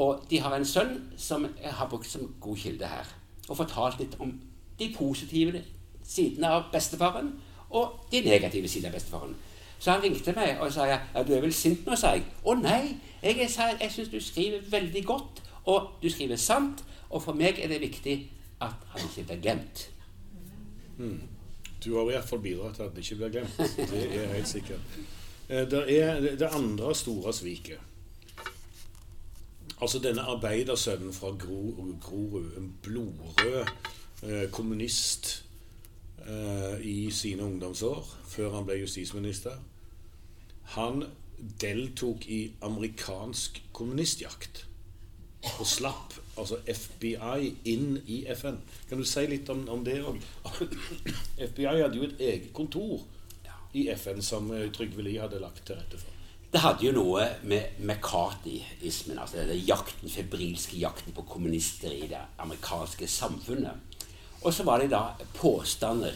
[0.00, 3.10] Og de har en sønn som jeg har brukt som god kilde her.
[3.48, 4.32] Og fortalt litt om
[4.78, 5.60] de positive
[6.04, 7.34] sidene av bestefaren
[7.70, 9.36] og de negative sidene av bestefaren.
[9.78, 12.24] Så han ringte meg og sa ja, du er vel sint nå, sa jeg.
[12.44, 17.22] Å nei, jeg, jeg, jeg syns du skriver veldig godt Og du skriver sant, og
[17.24, 18.18] for meg er det viktig
[18.60, 19.86] at han ikke blir glemt.
[21.84, 23.56] Du har i hvert fall bidratt til at det ikke blir glemt.
[23.90, 24.80] Det er helt sikkert.
[25.48, 27.78] Eh, Det er det- andre store sviket.
[29.82, 33.66] Altså denne arbeidersønnen fra Gro- Grorud, en blodrød
[34.22, 35.44] eh, kommunist
[36.28, 39.58] eh, i sine ungdomsår, før han ble justisminister.
[40.62, 41.04] Han
[41.60, 44.66] deltok i amerikansk kommunistjakt
[45.60, 48.58] og slapp altså FBI inn i FN.
[48.88, 50.20] Kan du si litt om, om det òg?
[51.50, 53.04] FBI hadde jo et eget kontor
[53.74, 56.10] i FN som eh, Trygve Lie hadde lagt til rette for.
[56.54, 62.20] Det hadde jo noe med McCarthyismen, altså den jakten, febrilske jakten på kommunister i det
[62.38, 63.98] amerikanske samfunnet.
[64.44, 66.14] Og så var det da påstander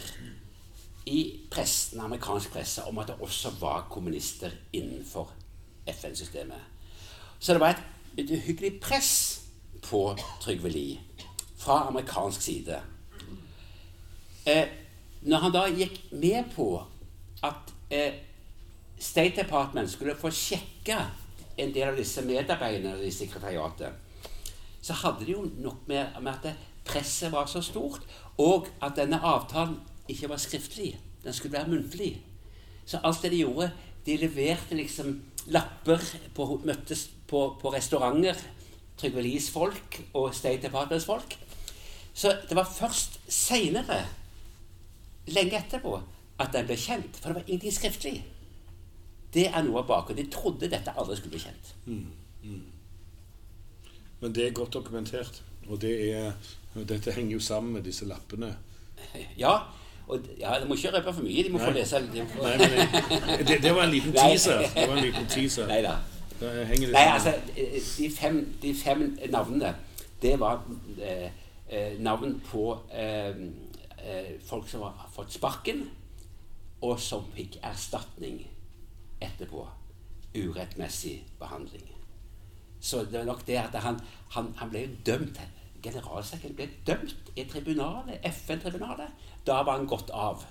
[1.11, 5.33] i pressen, amerikansk presse om at det også var kommunister innenfor
[5.89, 6.61] FN-systemet.
[7.39, 7.83] Så det var et,
[8.23, 9.38] et uhyggelig press
[9.89, 10.03] på
[10.41, 10.99] Trygve Lie
[11.59, 12.79] fra amerikansk side.
[14.45, 14.67] Eh,
[15.21, 16.69] når han da gikk med på
[17.43, 18.21] at eh,
[18.99, 20.97] State Department skulle få sjekke
[21.59, 23.91] en del av disse medarbeiderne i sekretariatet,
[24.81, 26.55] så hadde de jo nok med, med at
[26.87, 28.05] presset var så stort,
[28.37, 29.77] og at denne avtalen
[30.09, 30.93] ikke var skriftlig.
[31.23, 32.13] Den skulle være muntlig.
[32.85, 33.71] Så alt det de gjorde
[34.05, 35.19] De leverte liksom
[35.51, 35.99] lapper
[36.33, 38.39] på, Møttes på, på restauranter.
[38.99, 41.37] Trygve Lies folk og State Departments folk.
[42.13, 44.01] Så det var først seinere,
[45.27, 45.99] lenge etterpå,
[46.39, 47.19] at den ble kjent.
[47.19, 48.17] For det var ingenting skriftlig.
[49.33, 50.25] Det er noe av bakgrunnen.
[50.25, 51.73] De trodde dette aldri skulle bli kjent.
[54.19, 55.41] Men det er godt dokumentert.
[55.69, 56.31] Og det er,
[56.75, 58.55] dette henger jo sammen med disse lappene.
[59.39, 59.53] Ja,
[60.09, 61.43] og ja, de må ikke røpe for mye.
[61.45, 62.43] De må få lese de må få...
[62.43, 62.55] Nei,
[63.37, 64.65] men det, det var en liten teaser.
[64.73, 65.69] Det var en liten teaser.
[65.69, 65.83] Nei
[66.39, 69.75] Nei, altså, eh, de fem, de fem navnene,
[70.21, 70.63] det var
[71.01, 71.31] eh,
[71.69, 73.35] eh, navn på eh,
[73.99, 75.89] eh, folk som har fått sparken,
[76.81, 78.41] og som fikk erstatning
[79.21, 79.67] etterpå.
[80.35, 81.87] Urettmessig behandling.
[82.79, 83.97] Så det er nok det at han,
[84.31, 85.39] han, han ble dømt
[85.83, 89.11] Generalsekretæren ble dømt i tribunalet, FN-tribunalet.
[89.47, 90.43] Da var han gått av.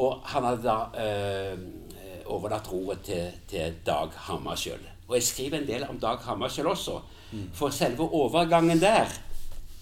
[0.00, 1.58] Og han hadde da eh,
[2.28, 4.84] overlatt roret til, til Dag Hammarskjöld.
[5.08, 7.00] Og jeg skriver en del om Dag Hammarskjöld også.
[7.54, 9.16] For selve overgangen der er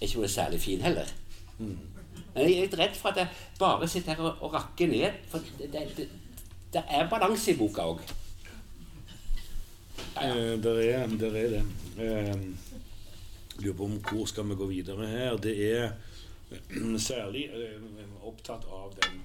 [0.01, 1.09] ikke noe særlig fin heller.
[1.57, 1.77] Men
[2.35, 3.27] jeg er litt redd for at jeg
[3.59, 5.19] bare sitter her og, og rakker ned.
[5.31, 6.09] For det, det, det,
[6.73, 8.03] det er balanse i boka òg.
[10.21, 11.63] Eh, der, er, der er det.
[11.97, 12.35] Eh,
[13.63, 15.37] lurer på om hvor skal vi gå videre her.
[15.41, 15.89] Det er
[16.51, 17.81] eh, særlig eh,
[18.21, 19.21] opptatt av den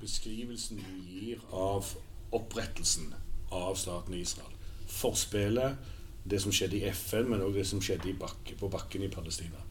[0.00, 1.86] beskrivelsen du gir av
[2.30, 3.14] opprettelsen
[3.54, 4.52] av staten Israel.
[4.88, 5.76] Forspillet,
[6.24, 9.10] det som skjedde i FN, men òg det som skjedde i bakke, på bakken i
[9.12, 9.64] Palestina.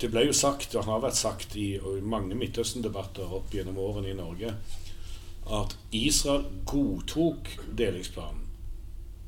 [0.00, 4.10] Det ble jo sagt, og har vært sagt i i mange Midtøsten-debatter opp gjennom årene
[4.10, 4.54] i Norge,
[5.44, 8.42] at Israel godtok delingsplanen,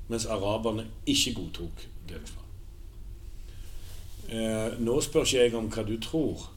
[0.09, 2.43] mens araberne ikke godtok delingsplanen.
[4.27, 6.49] Eh, nå spør ikke jeg om hva du tror,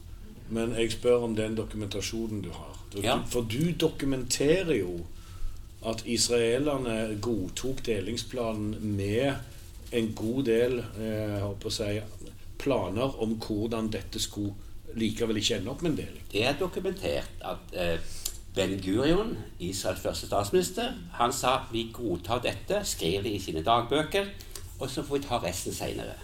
[0.50, 2.78] men jeg spør om den dokumentasjonen du har.
[2.92, 3.20] Du, Ja.
[3.26, 5.06] For du dokumenterer jo
[5.86, 9.32] at israelerne godtok delingsplanen med
[9.92, 12.00] en god del eh, si,
[12.60, 14.54] planer om hvordan dette skulle
[14.94, 16.24] likevel ikke ende opp med en deling.
[16.32, 17.98] Det er dokumentert at eh,
[18.54, 24.26] Ben Gurion, Israels første statsminister, han sa vi godtar dette, skrev det i sine dagbøker,
[24.80, 26.16] og så får vi ta resten seinere.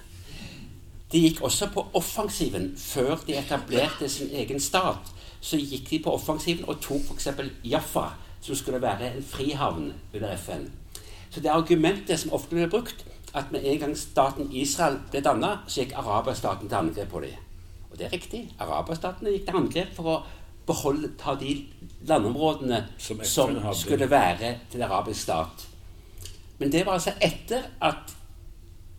[1.12, 5.12] De gikk også på offensiven før de etablerte sin egen stat.
[5.40, 7.28] Så gikk de på offensiven og tok f.eks.
[7.64, 8.08] Jaffa,
[8.46, 10.68] som skulle være en frihavn under FN.
[11.30, 13.04] Så det argumentet som ofte blir brukt,
[13.34, 17.42] at med en gang staten Israel ble danna, så gikk araberstaten til angrep på dem.
[17.90, 18.42] Og det er riktig.
[18.58, 20.16] Araberstatene gikk til angrep for å
[20.66, 21.58] beholde, ta de
[22.06, 25.66] landområdene Som som, skulle være til arabisk stat.
[26.58, 28.14] Men det var altså etter at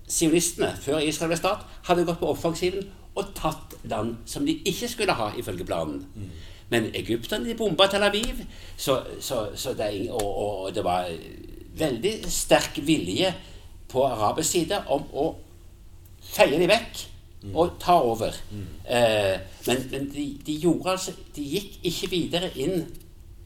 [0.07, 4.87] sionistene, før Israel ble stat, hadde gått på offensiven og tatt land som de ikke
[4.91, 6.05] skulle ha, ifølge planen.
[6.69, 8.43] Men egypterne de bomba Tel Aviv,
[8.77, 11.07] så, så, så er og, og, det var
[11.77, 13.33] veldig sterk vilje
[13.87, 15.27] på arabisk side om å
[16.27, 17.03] feie de vekk
[17.53, 18.35] og ta over.
[18.83, 19.37] Eh,
[19.67, 22.83] men men de, de gjorde altså De gikk ikke videre inn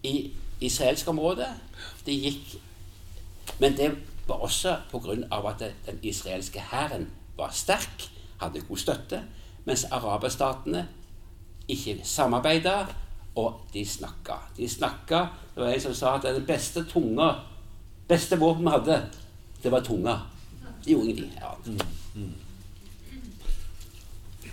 [0.04, 1.48] i israelsk område.
[2.06, 2.58] De gikk
[3.60, 3.92] Men det
[4.28, 5.18] var også pga.
[5.50, 8.10] at den israelske hæren var sterk,
[8.42, 9.24] hadde god støtte,
[9.66, 10.88] mens araberstatene
[11.68, 12.86] ikke samarbeida,
[13.36, 14.38] og de snakka.
[14.58, 17.34] De snakka Det var ei som sa at den beste tunga
[18.08, 18.98] beste våpen vi hadde,
[19.64, 20.18] det var tunga.
[20.86, 21.86] De gjorde ingenting annet.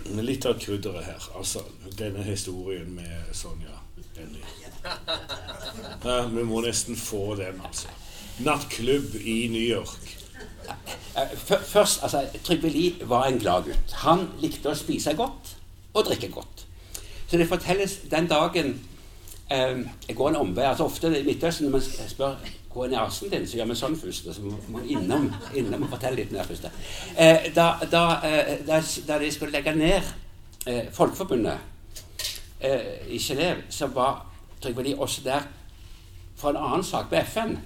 [0.09, 1.25] Men litt av krydderet her.
[1.37, 1.63] Altså
[1.99, 3.75] denne historien med Sonja
[4.15, 4.45] Hennie.
[6.03, 7.91] Ja, vi må nesten få den, altså.
[8.39, 10.15] Nattklubb i New York.
[11.17, 11.35] Eh,
[11.67, 13.93] Først, altså, Trygve Lie var en glad gutt.
[14.05, 15.55] Han likte å spise godt
[15.93, 16.58] og drikke godt.
[17.29, 18.79] Så det fortelles den dagen
[19.51, 19.77] eh,
[20.07, 20.63] Jeg går en omvei.
[20.65, 22.35] altså Ofte i Midtøsten når man spør
[22.73, 24.27] hvor er nesen din, så gjør vi sånn først.
[24.33, 26.67] Så må man innom, innom og fortelle litt mer først.
[27.17, 30.11] Eh, da, da, eh, da, de skulle legge ned
[30.69, 31.57] eh, Folkeforbundet
[32.61, 34.21] eh, i Genéve, så var
[34.61, 35.47] Trygve Lie også der
[36.37, 37.57] for en annen sak, på FN.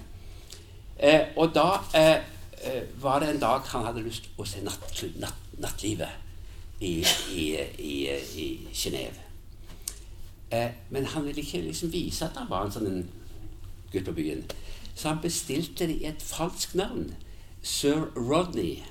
[0.98, 1.68] Eh, og da
[3.00, 6.94] var det en dag han hadde lyst å se natt, natt, nattlivet i,
[7.36, 7.44] i,
[7.76, 7.94] i,
[8.40, 9.23] i Genéve.
[10.54, 13.04] Eh, men han ville ikke liksom vise at han var en sånn
[13.92, 14.44] gutt på byen.
[14.94, 17.08] Så han bestilte det i et falskt navn.
[17.62, 18.82] Sir Rodney.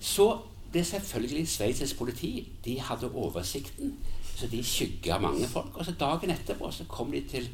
[0.00, 0.28] Så
[0.74, 3.94] ble selvfølgelig sveitsisk politi De hadde oversikten,
[4.34, 5.76] så de skygga mange folk.
[5.78, 7.48] Og så dagen etterpå så kom de til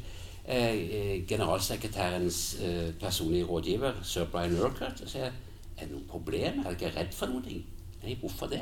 [0.45, 5.29] eh, eh, generalsekretærens eh, personlige rådgiver, sir Brian Urquhart, og sa
[5.81, 6.65] er det noe problem?
[6.65, 7.61] Er dere redd for noe?
[8.01, 8.61] Nei, hvorfor det?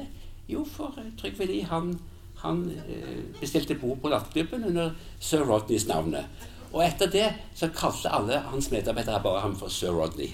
[0.49, 1.93] Jo, for eh, Trygve Lie han,
[2.41, 6.25] han eh, bestilte bord på nattklubben under sir Rodneys navnet.
[6.69, 7.27] Og etter det
[7.57, 10.29] så kalte alle hans medarbeidere bare ham for sir Rodney.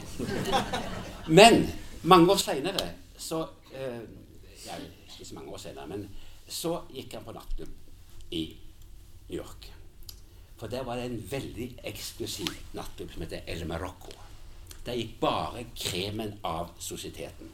[1.28, 1.64] Men
[2.04, 4.04] mange år seinere så eh,
[4.66, 4.78] ja,
[5.16, 6.10] Ikke så mange år senere, men
[6.48, 8.44] så gikk han på nattklubb i
[9.30, 9.70] New York.
[10.60, 14.12] For der var det en veldig eksklusiv nattklubb som heter El Marocco.
[14.86, 17.50] Der gikk bare kremen av sosieteten.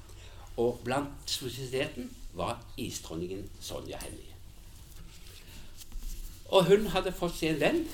[0.58, 4.31] Og blant sosieteten var isdronningen Sonja Hennie.
[6.52, 7.86] Og hun hadde fått seg en venn,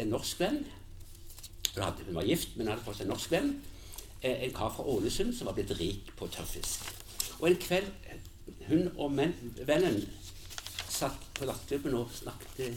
[0.00, 0.60] en norsk venn.
[1.74, 3.54] Hun, var gift, men hadde fått seg en norsk venn.
[4.20, 6.84] Eh, En kar fra Ålesund som var blitt rik på tørrfisk.
[7.40, 7.88] Og en kveld
[8.68, 9.32] hun og men,
[9.64, 10.02] vennen
[10.92, 12.76] satt på nattklubben og snakket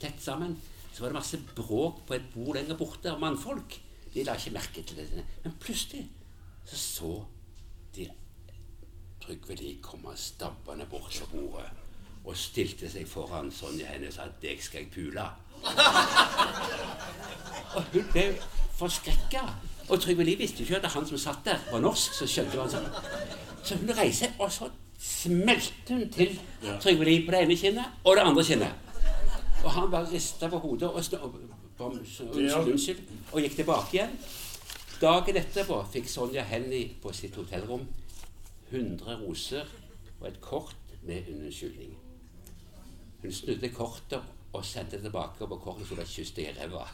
[0.00, 0.58] tett sammen.
[0.92, 3.78] Så var det masse bråk på et bord lenger borte av mannfolk.
[4.12, 5.24] De la ikke merke til det.
[5.44, 6.04] Men plutselig
[6.68, 7.14] så så
[7.96, 8.10] de
[9.22, 11.81] Trygve de komme stabbende bort fra bordet
[12.24, 15.30] og stilte seg foran Sonja Hennie og sa 'Deg skal jeg pule'.
[17.76, 18.36] Og hun ble
[18.76, 19.40] forskrekka.
[19.88, 22.14] Og Trygve Lie visste ikke at han som satt der, var norsk.
[22.14, 22.86] Så skjønte han sånn.
[23.64, 24.68] Så hun reiste, og så
[24.98, 26.38] smelte hun til
[26.82, 28.72] Trygve Lie på det ene kinnet og det andre kinnet.
[29.64, 31.34] Og han bare rista på hodet og, og,
[31.78, 33.02] og, unnskyld, unnskyld,
[33.32, 34.16] og gikk tilbake igjen.
[35.02, 37.86] Dagen etterpå fikk Sonja Hennie på sitt hotellrom
[38.70, 39.70] 100 roser
[40.20, 42.01] og et kort med unnskyldning.
[43.22, 46.88] Hun snudde kortet og sendte tilbake, på kortet sto det 'kyss deg i ræva'.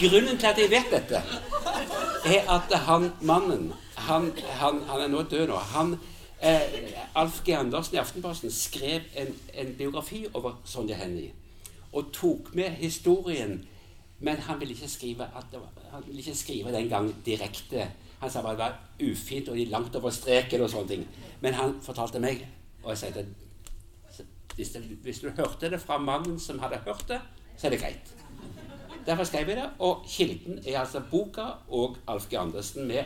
[0.00, 1.22] Grunnen til at jeg vet dette,
[2.24, 5.56] er at han mannen Han, han, han er nå død nå.
[5.56, 5.98] Han,
[6.42, 6.60] eh,
[7.14, 7.48] Alf G.
[7.56, 11.32] Andersen i Aftenposten skrev en, en biografi over Sonja Hennie.
[11.92, 13.68] Og tok med historien,
[14.20, 15.60] men han ville ikke skrive, at
[15.92, 17.88] han ville ikke skrive den gang direkte.
[18.20, 21.06] Han sa bare det var ufint og de langt over streken og sånne ting.
[21.40, 22.46] Men han fortalte meg,
[22.82, 23.26] og jeg sa at
[24.54, 27.20] hvis, det, hvis du hørte det fra mannen som hadde hørt det,
[27.58, 28.14] så er det greit.
[29.06, 29.68] Derfor skrev jeg det.
[29.78, 32.38] Og kilden er altså boka og Alf G.
[32.38, 33.04] Andersen med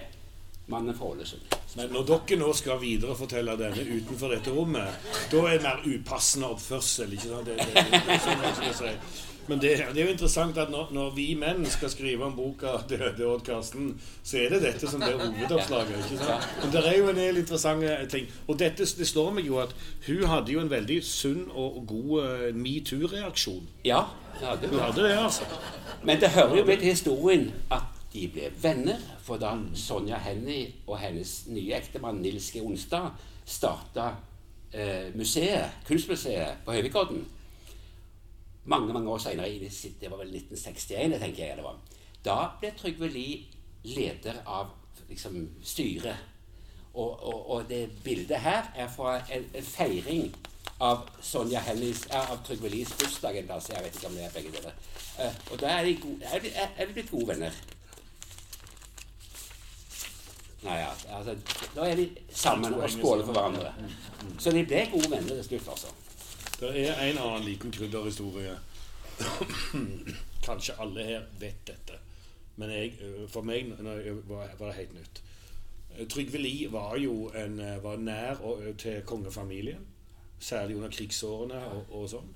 [0.68, 1.76] 'Mannen fra Ålesund'.
[1.76, 4.98] Men når dere nå skal viderefortelle denne utenfor dette rommet,
[5.32, 7.12] da er det mer upassende oppførsel.
[7.12, 7.46] ikke sant?
[7.46, 9.37] Det, det, det, det det, det, det, det, si.
[9.48, 12.74] Men det, det er jo interessant at når, når vi menn skal skrive om boka
[12.88, 16.02] til, til Odd Karsten, så er det dette som blir hovedoppslaget.
[16.04, 16.48] ikke sant?
[16.62, 18.26] Men det er jo en del interessante ting.
[18.46, 19.72] Og dette, det slår meg jo at
[20.06, 23.64] hun hadde jo en veldig sunn og god eh, metoo-reaksjon.
[23.88, 24.02] Ja,
[24.42, 25.48] ja det Hun hadde det, altså.
[26.04, 29.00] Men det hører jo med til historien at de ble venner.
[29.24, 32.60] For da Sonja Hennie og hennes nye ektemann Nils G.
[32.64, 33.10] Onsdag
[33.48, 34.12] starta
[34.72, 37.24] eh, museet, kunstmuseet på Høvikodden
[38.68, 41.78] mange mange år senere, det var vel 1961, det tenker jeg det var,
[42.24, 43.46] da ble Trygve Lie
[43.88, 44.74] leder av
[45.08, 46.16] liksom, styret.
[46.98, 50.32] Og, og, og det bildet her er fra en, en feiring
[50.82, 53.70] av Sonja Hennies, av Trygve Lies bursdag en plass.
[53.70, 54.78] Jeg vet ikke om det er begge deler.
[55.18, 57.60] Eh, og da er de, gode, er, er, er vi blitt gode venner.
[60.66, 60.80] Nei,
[61.14, 61.36] altså,
[61.76, 63.72] da er de sammen og skåler for hverandre.
[64.42, 65.94] Så de ble gode venner til slutt, altså.
[66.60, 68.56] Det er en annen liten krydderhistorie.
[70.46, 71.98] Kanskje alle her vet dette,
[72.56, 72.96] men jeg,
[73.30, 75.20] for meg jeg var, det helt nytt.
[76.10, 79.86] Trygve Lie var jo en, var nær og, til kongefamilien,
[80.38, 82.34] særlig under krigsårene og, og sånn.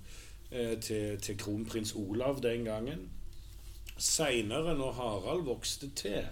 [0.53, 3.09] Til, til kronprins Olav den gangen.
[3.99, 6.27] Seinere, når Harald vokste til,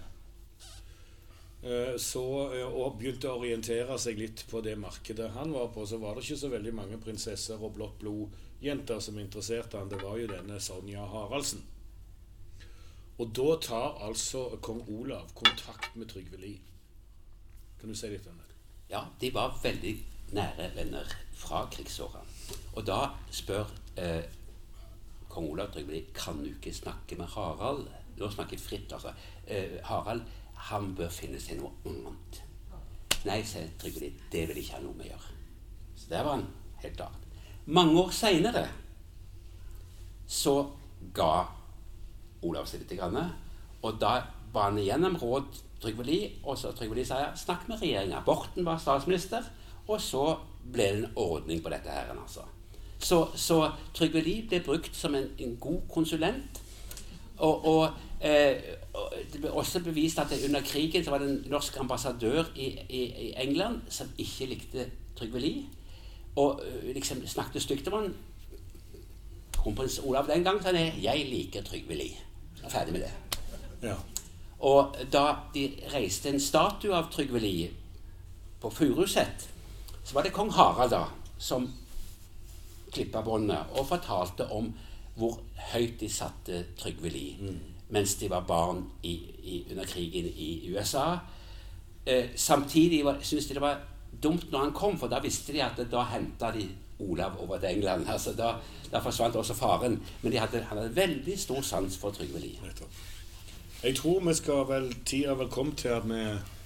[1.97, 5.99] så, eh, og begynte å orientere seg litt på det markedet han var på, så
[6.01, 9.91] var det ikke så veldig mange prinsesser og blått blod-jenter som interesserte han.
[9.91, 11.61] Det var jo denne Sonja Haraldsen.
[13.21, 16.63] Og da tar altså kong Olav kontakt med Trygve Lie.
[17.79, 18.57] Kan du si litt om det?
[18.89, 19.93] Ja, de var veldig
[20.33, 22.23] nære venner fra krigsåra.
[22.73, 23.69] Og da spør
[24.01, 24.25] eh,
[25.29, 27.85] kong Olav Trygve Lie kan du ikke snakke med Harald.
[28.17, 29.13] Nå snakker jeg fritt, altså.
[29.45, 30.25] Eh, Harald
[30.69, 32.41] han bør finne seg noe annet.
[33.27, 35.33] Nei, sier Trygve Lid, det vil ikke ha noe med å gjøre.
[35.95, 36.47] Så der var han
[36.81, 37.25] helt klart.
[37.65, 38.65] Mange år seinere
[40.31, 40.55] så
[41.13, 41.33] ga
[42.47, 42.95] Olav seg litt.
[42.97, 43.33] Grann,
[43.81, 44.15] og da
[44.53, 48.23] ba han igjennom råd Trygve Lie, og så Trygve Lie sa snakk med regjeringa.
[48.25, 49.45] Borten var statsminister,
[49.87, 50.25] og så
[50.61, 52.11] ble det en ordning på dette her.
[52.13, 52.45] altså.
[53.01, 53.63] Så, så
[53.97, 56.61] Trygve Lie ble brukt som en, en god konsulent.
[57.41, 58.61] Og, og, eh,
[59.33, 63.01] det ble også bevist at under krigen så var det en norsk ambassadør i, i,
[63.27, 65.63] i England som ikke likte Trygve Lie.
[66.35, 68.13] Og uh, liksom snakket stygt om han.
[69.57, 72.17] Kronprins Olav den gang sa han 'Jeg liker Trygve Lie'.
[72.63, 73.11] Er ferdig med det.
[73.81, 73.95] Ja.
[74.59, 77.69] Og da de reiste en statue av Trygve Lie
[78.61, 79.49] på Furuset,
[80.03, 81.05] så var det kong Harald da
[81.37, 81.73] som
[82.93, 84.73] klippa båndet og fortalte om
[85.15, 85.39] hvor
[85.71, 87.59] høyt de satte Trygve Lie mm.
[87.91, 89.13] Mens de var barn i,
[89.43, 91.17] i, under krigen i USA.
[92.05, 93.79] Eh, samtidig syntes de det var
[94.23, 96.67] dumt når han kom, for da visste de at da henta de
[97.01, 98.05] Olav over til England.
[98.13, 98.53] Altså, da,
[98.91, 100.01] da, forsvant også faren.
[100.21, 102.59] Men hadde, han hadde veldig stor sans for Trygve Lie.
[103.83, 106.25] Jeg tror vi skal vel tida vel komme til at vi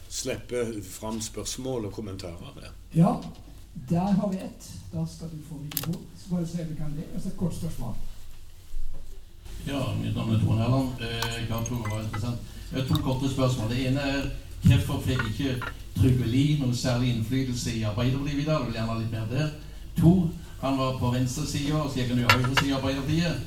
[0.10, 2.72] slipper fram spørsmål og kommentarer.
[2.96, 3.16] Ja,
[3.90, 4.72] der har vi ett.
[4.94, 6.06] Da skal du få mikrofon.
[6.18, 7.04] Så bare se om du kan det.
[7.14, 7.96] Altså et kort spørsmål.
[9.68, 10.90] Ja, mitt navn er Tone Helland.
[11.02, 12.40] Eh, jeg har to, var interessant.
[12.72, 13.70] Jeg har to korte spørsmål.
[13.70, 14.22] Det ene er
[14.62, 15.56] hvorfor fikk ikke
[15.96, 18.60] Trygve Lie noe særlig innflytelse i Arbeiderpartiet videre?
[18.60, 19.50] Jeg vil gjerne ha litt mer der.
[19.98, 20.12] To,
[20.62, 23.42] han var på venstresida, og så gikk han i høyresida i Arbeiderpartiet.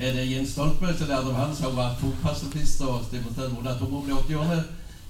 [0.00, 4.10] Er det Jens Stoltenberg som lærte om han som var atomkastefist og demonstrerte mot atombomber
[4.10, 4.62] i 80-årene?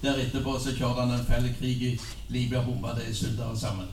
[0.02, 1.94] Der etterpå så kjørte han en fæl krig i
[2.28, 3.88] Libya bomba det i Suldal sammen.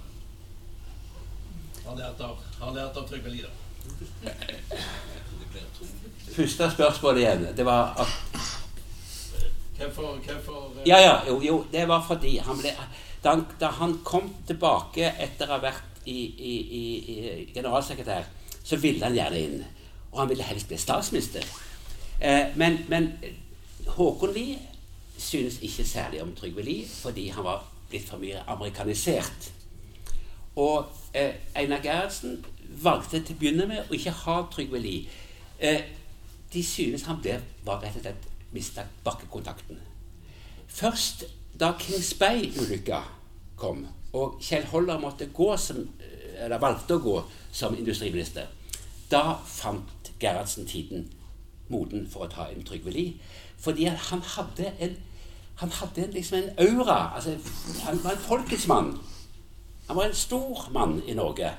[1.87, 3.55] Han lærte av Trygve Lie, da.
[6.37, 7.47] Første spørsmålet igjen.
[7.57, 8.07] Det var at
[9.77, 12.69] Hvorfor, hvorfor Ja, ja, jo, jo, det var fordi han ble
[13.23, 16.83] da han, da han kom tilbake etter å ha vært i, i, i,
[17.13, 18.29] i generalsekretær,
[18.63, 19.65] så ville han gjerne inn.
[20.11, 21.43] Og han ville helst bli statsminister.
[22.21, 23.09] Eh, men, men
[23.97, 24.61] Håkon Lie
[25.17, 29.51] synes ikke særlig om Trygve Lie fordi han var blitt for mye amerikanisert.
[30.55, 32.43] Og eh, Einar Gerhardsen
[32.83, 35.23] valgte til å begynne med å ikke ha Trygve Lie.
[35.57, 35.96] Eh,
[36.53, 39.79] de synes han ble, var rett og slett mista bakkekontakten.
[40.67, 41.25] Først
[41.59, 43.01] da Kings Bay-ulykka
[43.57, 45.83] kom, og Kjell Holler måtte gå som,
[46.37, 47.17] eller valgte å gå
[47.51, 48.47] som industriminister,
[49.11, 51.07] da fant Gerhardsen tiden
[51.69, 53.17] moden for å ta en Trygve Lie.
[53.59, 54.97] Fordi han hadde en,
[55.61, 57.15] han hadde liksom en aura.
[57.15, 57.37] Altså,
[57.83, 58.93] han var en folkets mann.
[59.87, 61.51] Han var en stor mann i Norge.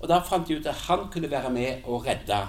[0.00, 2.42] Og da fant de ut at han kunne være med og redde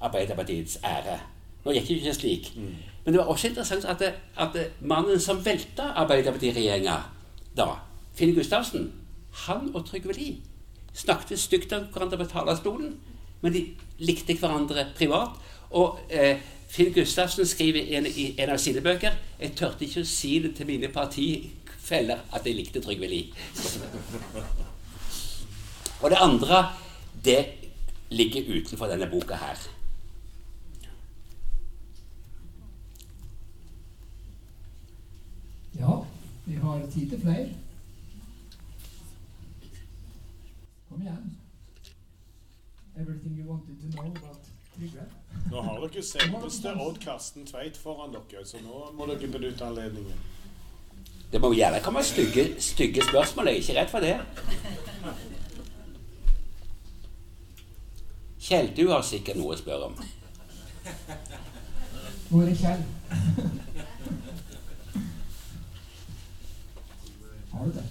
[0.00, 1.18] Arbeiderpartiets ære.
[1.64, 2.52] Nå gikk det ikke slik.
[2.56, 2.74] Mm.
[3.04, 6.96] Men det var også interessant at, det, at det, mannen som velta Arbeiderparti-regjeringa
[7.56, 7.68] da,
[8.14, 8.92] Finn Gustavsen,
[9.46, 10.36] han og Trygve Lie
[10.98, 12.96] snakket stygt om hverandre på talerstolen,
[13.40, 13.64] men de
[14.02, 15.36] likte hverandre privat.
[15.70, 20.02] Og eh, Finn Gustavsen skriver i en, i en, av sine bøker Jeg tørte ikke
[20.04, 23.32] å si det til mine partifeller at jeg likte Trygve Lie.
[26.02, 26.62] og det andre,
[27.24, 27.40] det
[28.10, 29.68] ligger utenfor denne boka her.
[35.78, 36.04] Ja,
[36.44, 37.48] vi har tid til flere.
[40.88, 41.36] Kom igjen.
[42.96, 44.38] Everything you wanted to know about
[44.76, 45.04] Trygve?
[45.50, 50.18] Nå har dere selveste Odd Karsten Tveit foran dere, så nå må dere benytte anledningen.
[51.32, 53.46] Det må gjerne komme stygge, stygge spørsmål.
[53.46, 54.16] Jeg er ikke redd for det.
[58.48, 59.98] Kjell, du har sikkert noe å spørre om.
[62.30, 62.82] Hvor er Kjell?
[67.52, 67.84] Har du det?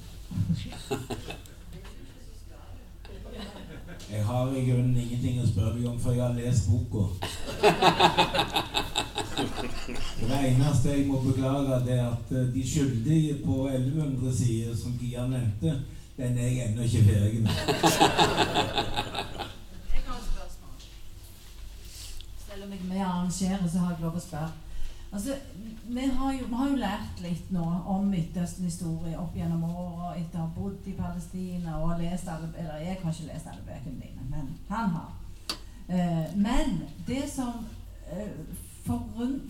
[4.10, 5.98] Jeg har i grunnen ingenting å spørre deg om,
[6.68, 7.04] boka.
[10.28, 14.98] Det eneste jeg må beklage, det er at eh, De skyldige på 1100 sider, som
[15.00, 15.82] Gia nevnte,
[16.18, 17.52] den er jeg ennå ikke ferdig med.
[19.94, 20.78] Jeg har et spørsmål.
[22.48, 24.52] Selv om jeg er med og arrangerer, så har jeg lov å spørre.
[25.12, 25.36] Altså,
[25.88, 30.42] vi har, jo, vi har, jo, lært litt nå om Midtøsten-historie opp gjennom åra etter
[30.42, 34.02] å ha bodd i Palestina og lest alle Eller jeg har ikke lest alle bøkene
[34.02, 35.27] dine, men han har.
[35.90, 37.54] Eh, men det som
[38.12, 38.32] eh,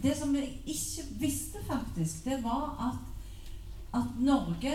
[0.03, 4.73] Det som jeg ikke visste, faktisk, det var at, at Norge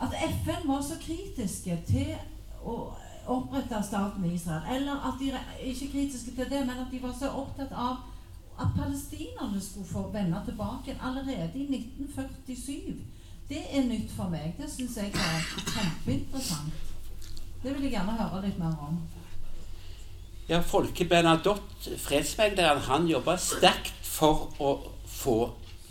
[0.00, 2.14] At FN var så kritiske til
[2.64, 2.94] å
[3.26, 4.62] opprette staten Israel.
[4.76, 5.32] Eller at de
[5.70, 7.96] ikke kritiske til det, men at de var så opptatt av
[8.60, 13.00] at palestinerne skulle få vende tilbake allerede i 1947.
[13.48, 14.54] Det er nytt for meg.
[14.58, 15.40] Det syns jeg er
[15.74, 16.72] kjempeinteressant.
[17.62, 18.98] Det vil jeg gjerne høre litt mer om.
[20.48, 24.74] Ja, Folke Bernadotte, fredsmegleren, han jobba sterkt for å
[25.08, 25.38] få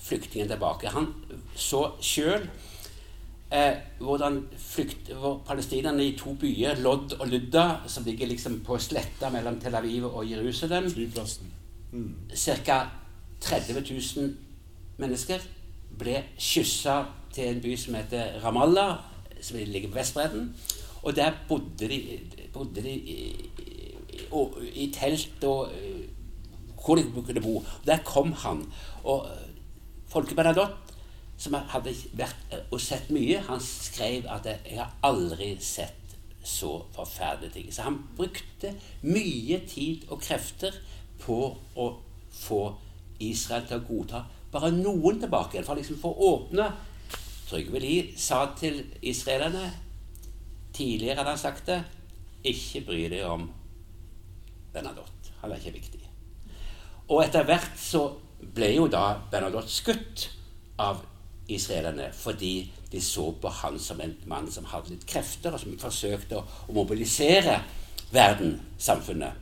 [0.03, 0.91] flyktningene tilbake.
[0.93, 1.07] Han
[1.57, 2.45] så sjøl
[3.49, 8.77] eh, hvordan flykt, hvor palestinerne i to byer, Lodd og Ludda, som ligger liksom på
[8.77, 11.59] sletta mellom Tel Aviv og Jerusalem Flyplassen
[11.93, 12.15] Mm.
[12.33, 12.89] Ca.
[13.41, 13.83] 30
[14.17, 14.29] 000
[14.97, 15.43] mennesker
[15.99, 18.95] ble skyssa til en by som heter Ramallah,
[19.41, 20.47] som ligger på Vestbredden.
[21.03, 22.19] Og der bodde de,
[22.53, 23.17] bodde de i,
[24.33, 25.71] i, i, telt og
[26.83, 27.57] hvor de kunne bo.
[27.57, 28.65] Og der kom han.
[29.03, 29.27] Og
[30.11, 30.75] Folke Bernadotte,
[31.37, 37.51] som hadde vært og sett mye, han skrev at 'jeg har aldri sett så forferdelige
[37.51, 37.71] ting'.
[37.71, 40.71] Så han brukte mye tid og krefter
[41.19, 41.97] på å
[42.31, 42.75] få
[43.19, 45.63] Israel til å godta bare noen tilbake.
[45.63, 46.71] For liksom for å åpne
[47.49, 49.71] Trygve Lie sa til israelerne
[50.73, 51.83] Tidligere hadde han sagt det
[52.43, 53.43] ikke bry deg om
[54.73, 55.33] Bernadotte.
[55.41, 56.01] Han er ikke viktig.
[57.11, 58.07] Og etter hvert så
[58.55, 60.29] ble jo da Bernadotte skutt
[60.81, 61.03] av
[61.51, 65.77] israelerne fordi de så på han som en mann som hadde litt krefter, og som
[65.81, 66.43] forsøkte å,
[66.75, 67.57] mobilisere
[68.13, 69.39] verden, samfunnet.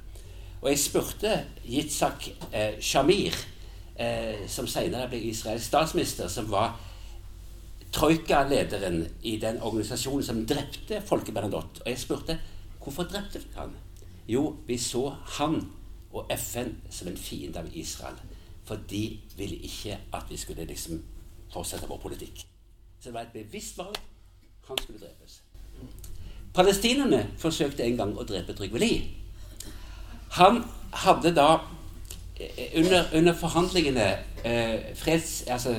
[0.61, 1.34] Og jeg spurte
[1.67, 3.36] Yitzhak eh, Shamir,
[3.99, 6.77] eh, som senere ble Israels statsminister, som var
[7.91, 11.84] troika-lederen i den organisasjonen som drepte Folke Bernadotte.
[11.84, 12.38] Og jeg spurte
[12.82, 13.75] hvorfor drepte han?
[14.28, 15.61] Jo, vi så han
[16.11, 18.19] og FN som en fiende av Israel.
[18.65, 21.01] For de ville ikke at vi skulle liksom
[21.53, 22.45] fortsette vår politikk.
[22.99, 23.97] Så det var et bevisst valg.
[24.67, 25.41] Han skulle drepes.
[26.53, 29.03] Palestinerne forsøkte en gang å drepe Trygve Lie.
[30.36, 30.63] Han
[30.93, 31.47] hadde da
[32.39, 34.07] eh, under, under forhandlingene,
[34.43, 35.76] eh, freds, altså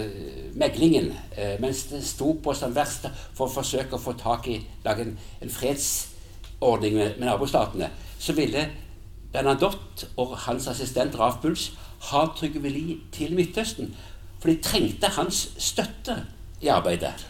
[0.55, 4.59] meglingen, eh, mens det sto på som verst for å forsøke å få tak i
[4.85, 7.91] lage en, en fredsordning med, med, nabostatene,
[8.23, 8.71] så ville
[9.33, 11.73] Bernadotte og hans assistent Raf Puls
[12.11, 13.97] ha Trygve Lie til Midtøsten.
[14.39, 16.17] For de trengte hans støtte
[16.61, 17.27] i arbeidet.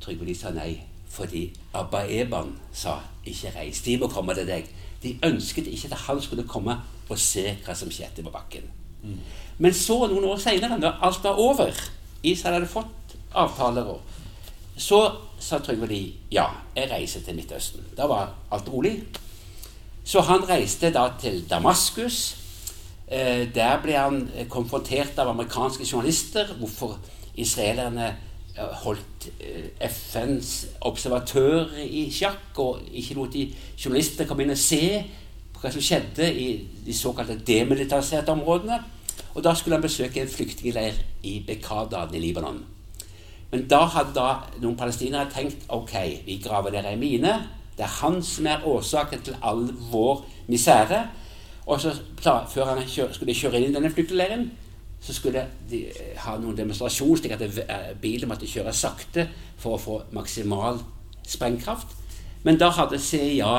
[0.00, 0.76] Trygve Lie sa nei,
[1.10, 3.84] fordi Abba Eban sa 'ikke reis'.
[3.84, 4.70] De må komme til deg.
[5.02, 6.76] De ønsket ikke at han skulle komme
[7.08, 8.62] og se hva som skjedde på bakken.
[9.02, 9.18] Mm.
[9.58, 11.72] Men så, noen år seinere, når alt var over,
[12.22, 14.00] Israel hadde fått avtaler,
[14.78, 15.00] så
[15.40, 17.84] sa Trygve Lie ja, jeg reiser til Midtøsten.
[17.96, 18.94] Da var alt rolig.
[20.04, 22.36] Så han reiste da til Damaskus.
[23.08, 26.98] Eh, der ble han konfrontert av amerikanske journalister hvorfor
[27.36, 28.14] israelerne
[28.82, 30.52] holdt eh, FNs
[30.88, 33.46] observatører i sjakk og ikke lot de
[33.78, 34.82] journalister komme inn og se
[35.54, 36.48] på hva som skjedde i
[36.86, 38.80] de såkalte demilitariserte områdene.
[39.34, 42.62] Og da skulle han besøke en flyktningleir i Bekadan i Libanon.
[43.50, 44.28] Men da hadde da
[44.60, 45.94] noen palestinere tenkt ok,
[46.26, 47.34] vi graver dere ei mine.
[47.76, 51.06] Det er han som er årsaken til all vår misere.
[51.68, 54.48] Og så før han skulle kjøre inn i denne flyktningleiren,
[55.00, 59.28] så skulle de eh, ha noen demonstrasjon, slik at eh, bilen måtte kjøre sakte
[59.60, 60.80] for å få maksimal
[61.28, 61.94] sprengkraft.
[62.44, 63.52] Men da hadde CIA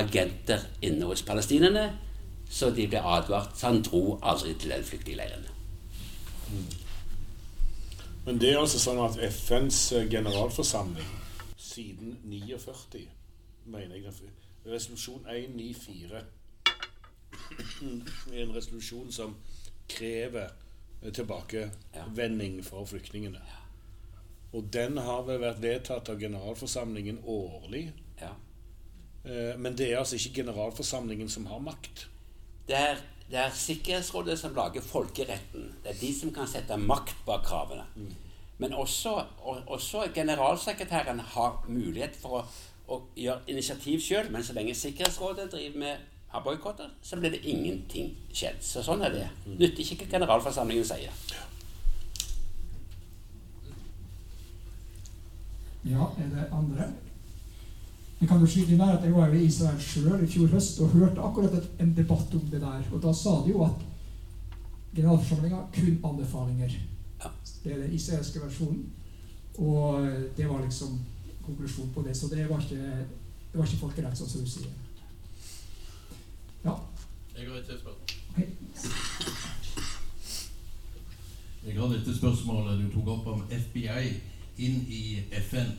[0.00, 1.90] agenter inne hos palestinerne,
[2.50, 3.54] så de ble advart.
[3.54, 5.46] Så han dro aldri til den flyktningleiren.
[8.30, 11.08] Men det er altså sånn at FNs eh, generalforsamling
[11.58, 13.00] siden 49,
[13.66, 14.12] mener jeg
[14.70, 16.20] Resolusjon 194
[18.30, 19.34] er en resolusjon som
[19.90, 20.54] krever
[21.10, 23.42] tilbakevending for flyktningene.
[24.54, 27.88] Og den har vel vært vedtatt av generalforsamlingen årlig.
[28.22, 28.36] Ja.
[29.24, 32.06] Eh, men det er altså ikke generalforsamlingen som har makt.
[32.70, 35.70] Det er, det er Sikkerhetsrådet som lager folkeretten.
[35.84, 37.84] Det er de som kan sette makt bak kravene.
[38.58, 39.24] Men også,
[39.66, 42.44] også, generalsekretæren har mulighet for å,
[42.88, 44.32] å gjøre initiativ sjøl.
[44.34, 48.60] Men så lenge Sikkerhetsrådet driver med har boikotter, så blir det ingenting skjedd.
[48.62, 49.24] Så sånn er det.
[49.46, 51.14] Nytter ikke hva generalforsamlingen sier.
[55.90, 56.90] Ja, er det andre?
[58.20, 60.80] Jeg kan jo skyte inn der at jeg var i Israel sjøl i fjor høst
[60.84, 62.82] og hørte akkurat en debatt om det der.
[62.92, 63.86] Og da sa de jo at
[64.94, 66.74] generalforsamlinga kun anbefalinger.
[67.22, 67.30] Ja.
[67.64, 68.92] Det er den israelske versjonen.
[69.58, 71.00] Og eh, det var liksom
[71.46, 72.16] konklusjonen på det.
[72.16, 73.06] Så det var ikke,
[73.52, 74.72] det var ikke folkerett, sånn som du sier.
[76.64, 76.76] Ja.
[77.36, 77.94] Jeg har et spørsmål.
[78.30, 78.46] Okay.
[81.66, 84.12] Jeg har dette spørsmålet du tok opp om FBI
[84.60, 85.72] inn i FN.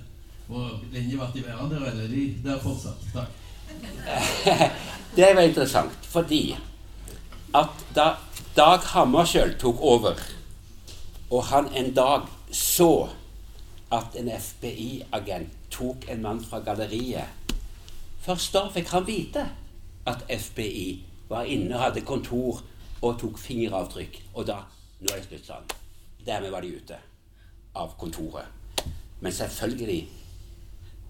[0.52, 3.06] Hvor lenge vært i verden der, eller er de der fortsatt?
[3.14, 3.30] Takk.
[5.16, 6.58] Det var interessant, fordi
[7.56, 8.14] at da
[8.56, 10.20] Dag Hammarskjöld tok over,
[11.32, 13.08] og han en dag så
[13.92, 17.56] at en FBI-agent tok en mann fra galleriet
[18.22, 19.46] Først da fikk han vite
[20.08, 20.84] at FBI
[21.30, 22.60] var inne og hadde kontor
[23.02, 24.20] og tok fingeravtrykk.
[24.36, 24.62] Og da
[25.02, 25.72] Nå er det slutt, sa han.
[26.26, 26.98] Dermed var de ute
[27.74, 28.46] av kontoret.
[29.20, 30.04] Men selvfølgelig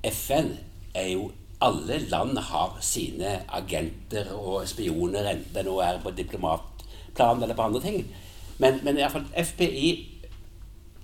[0.03, 0.55] FN
[0.95, 1.31] er jo
[1.61, 7.67] Alle land har sine agenter og spioner, enten det nå er på diplomatplan eller på
[7.67, 7.99] andre ting.
[8.57, 9.91] Men, men i hvert fall FBI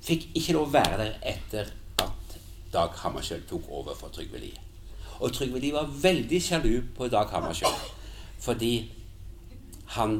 [0.02, 1.70] fikk ikke lov å være der etter
[2.02, 2.34] at
[2.74, 4.58] Dag Hammarskjöld tok over for Trygve Lie.
[5.20, 7.94] Og Trygve Lie var veldig sjalu på Dag Hammarskjöld
[8.42, 8.74] fordi
[9.94, 10.20] han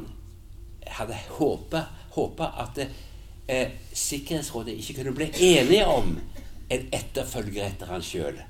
[0.86, 6.14] hadde håpa at eh, Sikkerhetsrådet ikke kunne bli enige om
[6.68, 8.40] en etterfølger etter han sjøl.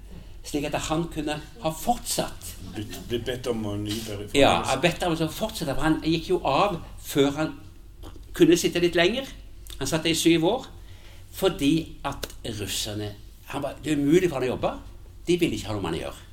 [0.49, 2.55] Slik at han kunne ha fortsatt.
[2.73, 4.33] Blitt, bedt om å ny periode.
[4.39, 7.51] Ja, bedt om å fortsette, for han gikk jo av før han
[8.37, 9.29] kunne sitte litt lenger.
[9.79, 10.69] Han satt i syv år
[11.39, 12.25] fordi at
[12.59, 13.13] russerne
[13.53, 14.73] han var, Det er umulig for han å jobbe.
[15.27, 16.25] De ville ikke ha noe med han å gjøre.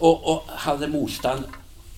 [0.00, 1.48] Og, og hadde motstand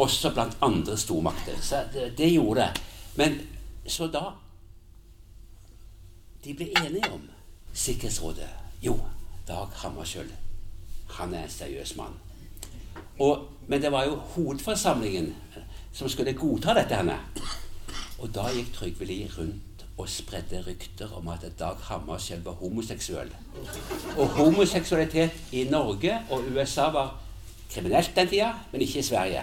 [0.03, 1.59] også blant andre stormakter.
[1.63, 2.87] Så det, det gjorde det.
[3.19, 3.41] Men
[3.87, 4.31] så da
[6.43, 7.29] De ble enige om
[7.73, 8.49] Sikkerhetsrådet.
[8.83, 8.97] Jo,
[9.47, 10.33] Dag Hammarskjöld.
[11.19, 12.15] Han er en seriøs mann.
[13.19, 15.35] Og, men det var jo hovedforsamlingen
[15.93, 16.97] som skulle godta dette.
[16.97, 17.19] henne.
[18.19, 23.31] Og da gikk Trygve Lie rundt og spredde rykter om at Dag Hammarskjell var homoseksuell.
[24.17, 27.21] Og homoseksualitet i Norge og USA var
[27.71, 29.43] kriminelt den tida, men ikke i Sverige.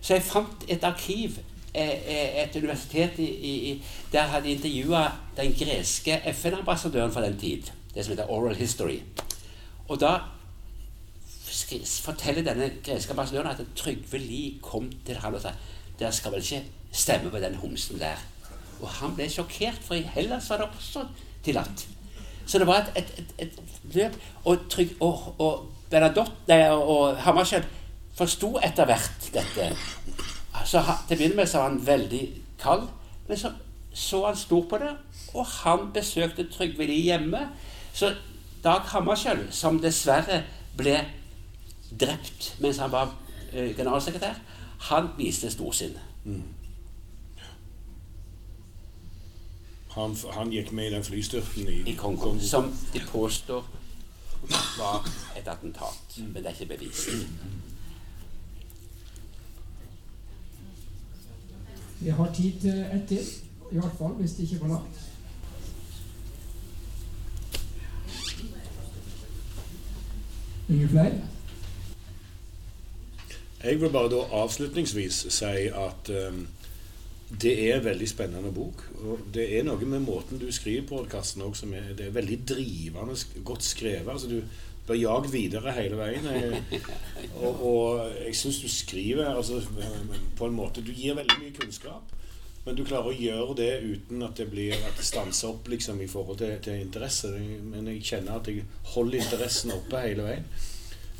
[0.00, 1.38] Så jeg fant et arkiv,
[1.74, 5.06] eh, et universitet i, i, der hadde intervjua
[5.36, 7.62] den greske FN-ambassadøren fra den tid.
[7.94, 9.00] Det som heter Oral History.
[9.88, 10.18] Og da
[12.02, 15.52] forteller denne greske ambassadøren at Trygve Lie kom til han og sa
[15.98, 18.20] dere skal vel ikke stemme på den homsen der.
[18.82, 21.06] Og han ble sjokkert, for i Hellas var det også
[21.44, 21.86] tillatt.
[22.46, 24.18] Så det var et, et, et, et løp.
[24.44, 27.64] Og, Trygg, og, og Bernadotte og Hammarskjöld
[28.16, 29.70] forsto etter hvert dette.
[30.64, 32.22] Så Til å begynne med så var han veldig
[32.60, 32.86] kald,
[33.28, 33.54] men så
[33.96, 34.90] så han stort på det,
[35.34, 37.46] og han besøkte Trygve Lie hjemme.
[37.96, 38.10] Så
[38.64, 40.42] Dag Hammarskjöld, som dessverre
[40.76, 40.98] ble
[42.00, 43.14] drept mens han var
[43.52, 44.34] eh, generalsekretær,
[44.90, 45.96] han viste storsinn.
[49.96, 53.64] Han, han gikk med i den flystyrten i, i Kongo, som de påstår
[54.78, 56.18] var et attentat.
[56.18, 57.08] Men det er ikke bevist.
[62.00, 63.24] Vi har tid til ett til,
[63.72, 65.00] i hvert fall hvis det ikke går langt.
[70.68, 71.35] Ingen flere?
[73.66, 76.44] Jeg vil bare da avslutningsvis si at um,
[77.42, 78.84] det er en veldig spennende bok.
[79.02, 82.14] Og det er noe med måten du skriver på, Karsten, også, som er, det er
[82.14, 84.12] veldig drivende, godt skrevet.
[84.12, 84.42] altså du
[84.86, 86.28] blir jagd videre hele veien.
[86.30, 86.62] Jeg,
[87.42, 89.58] og, og jeg syns du skriver altså,
[90.36, 92.14] på en måte Du gir veldig mye kunnskap,
[92.66, 96.00] men du klarer å gjøre det uten at det blir at det stanser opp liksom,
[96.02, 97.34] i forhold til, til interesse.
[97.66, 100.48] Men jeg kjenner at jeg holder interessen oppe hele veien.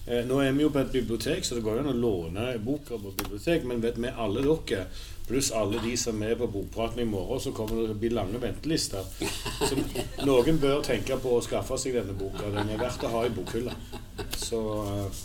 [0.07, 2.43] Eh, nå er vi jo på et bibliotek, så det går jo an å låne
[2.63, 3.65] boker på bibliotek.
[3.67, 4.85] Men vet vi alle dere,
[5.27, 8.11] pluss alle de som er på Bokpraten i morgen, så kommer det til å bli
[8.15, 9.09] lange ventelister.
[9.59, 9.75] Så
[10.29, 12.53] noen bør tenke på å skaffe seg denne boka.
[12.55, 13.75] Den er verdt å ha i bokhylla.
[14.39, 15.25] Så eh,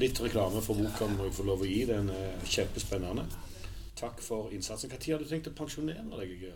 [0.00, 1.82] litt reklame for boka må jeg få lov å gi.
[1.92, 3.28] Den er kjempespennende.
[3.98, 4.88] Takk for innsatsen.
[4.94, 6.48] Når har du tenkt å pensjonere deg?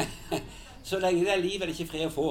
[0.86, 2.28] Så lenge det er liv, er det ikke fred å få.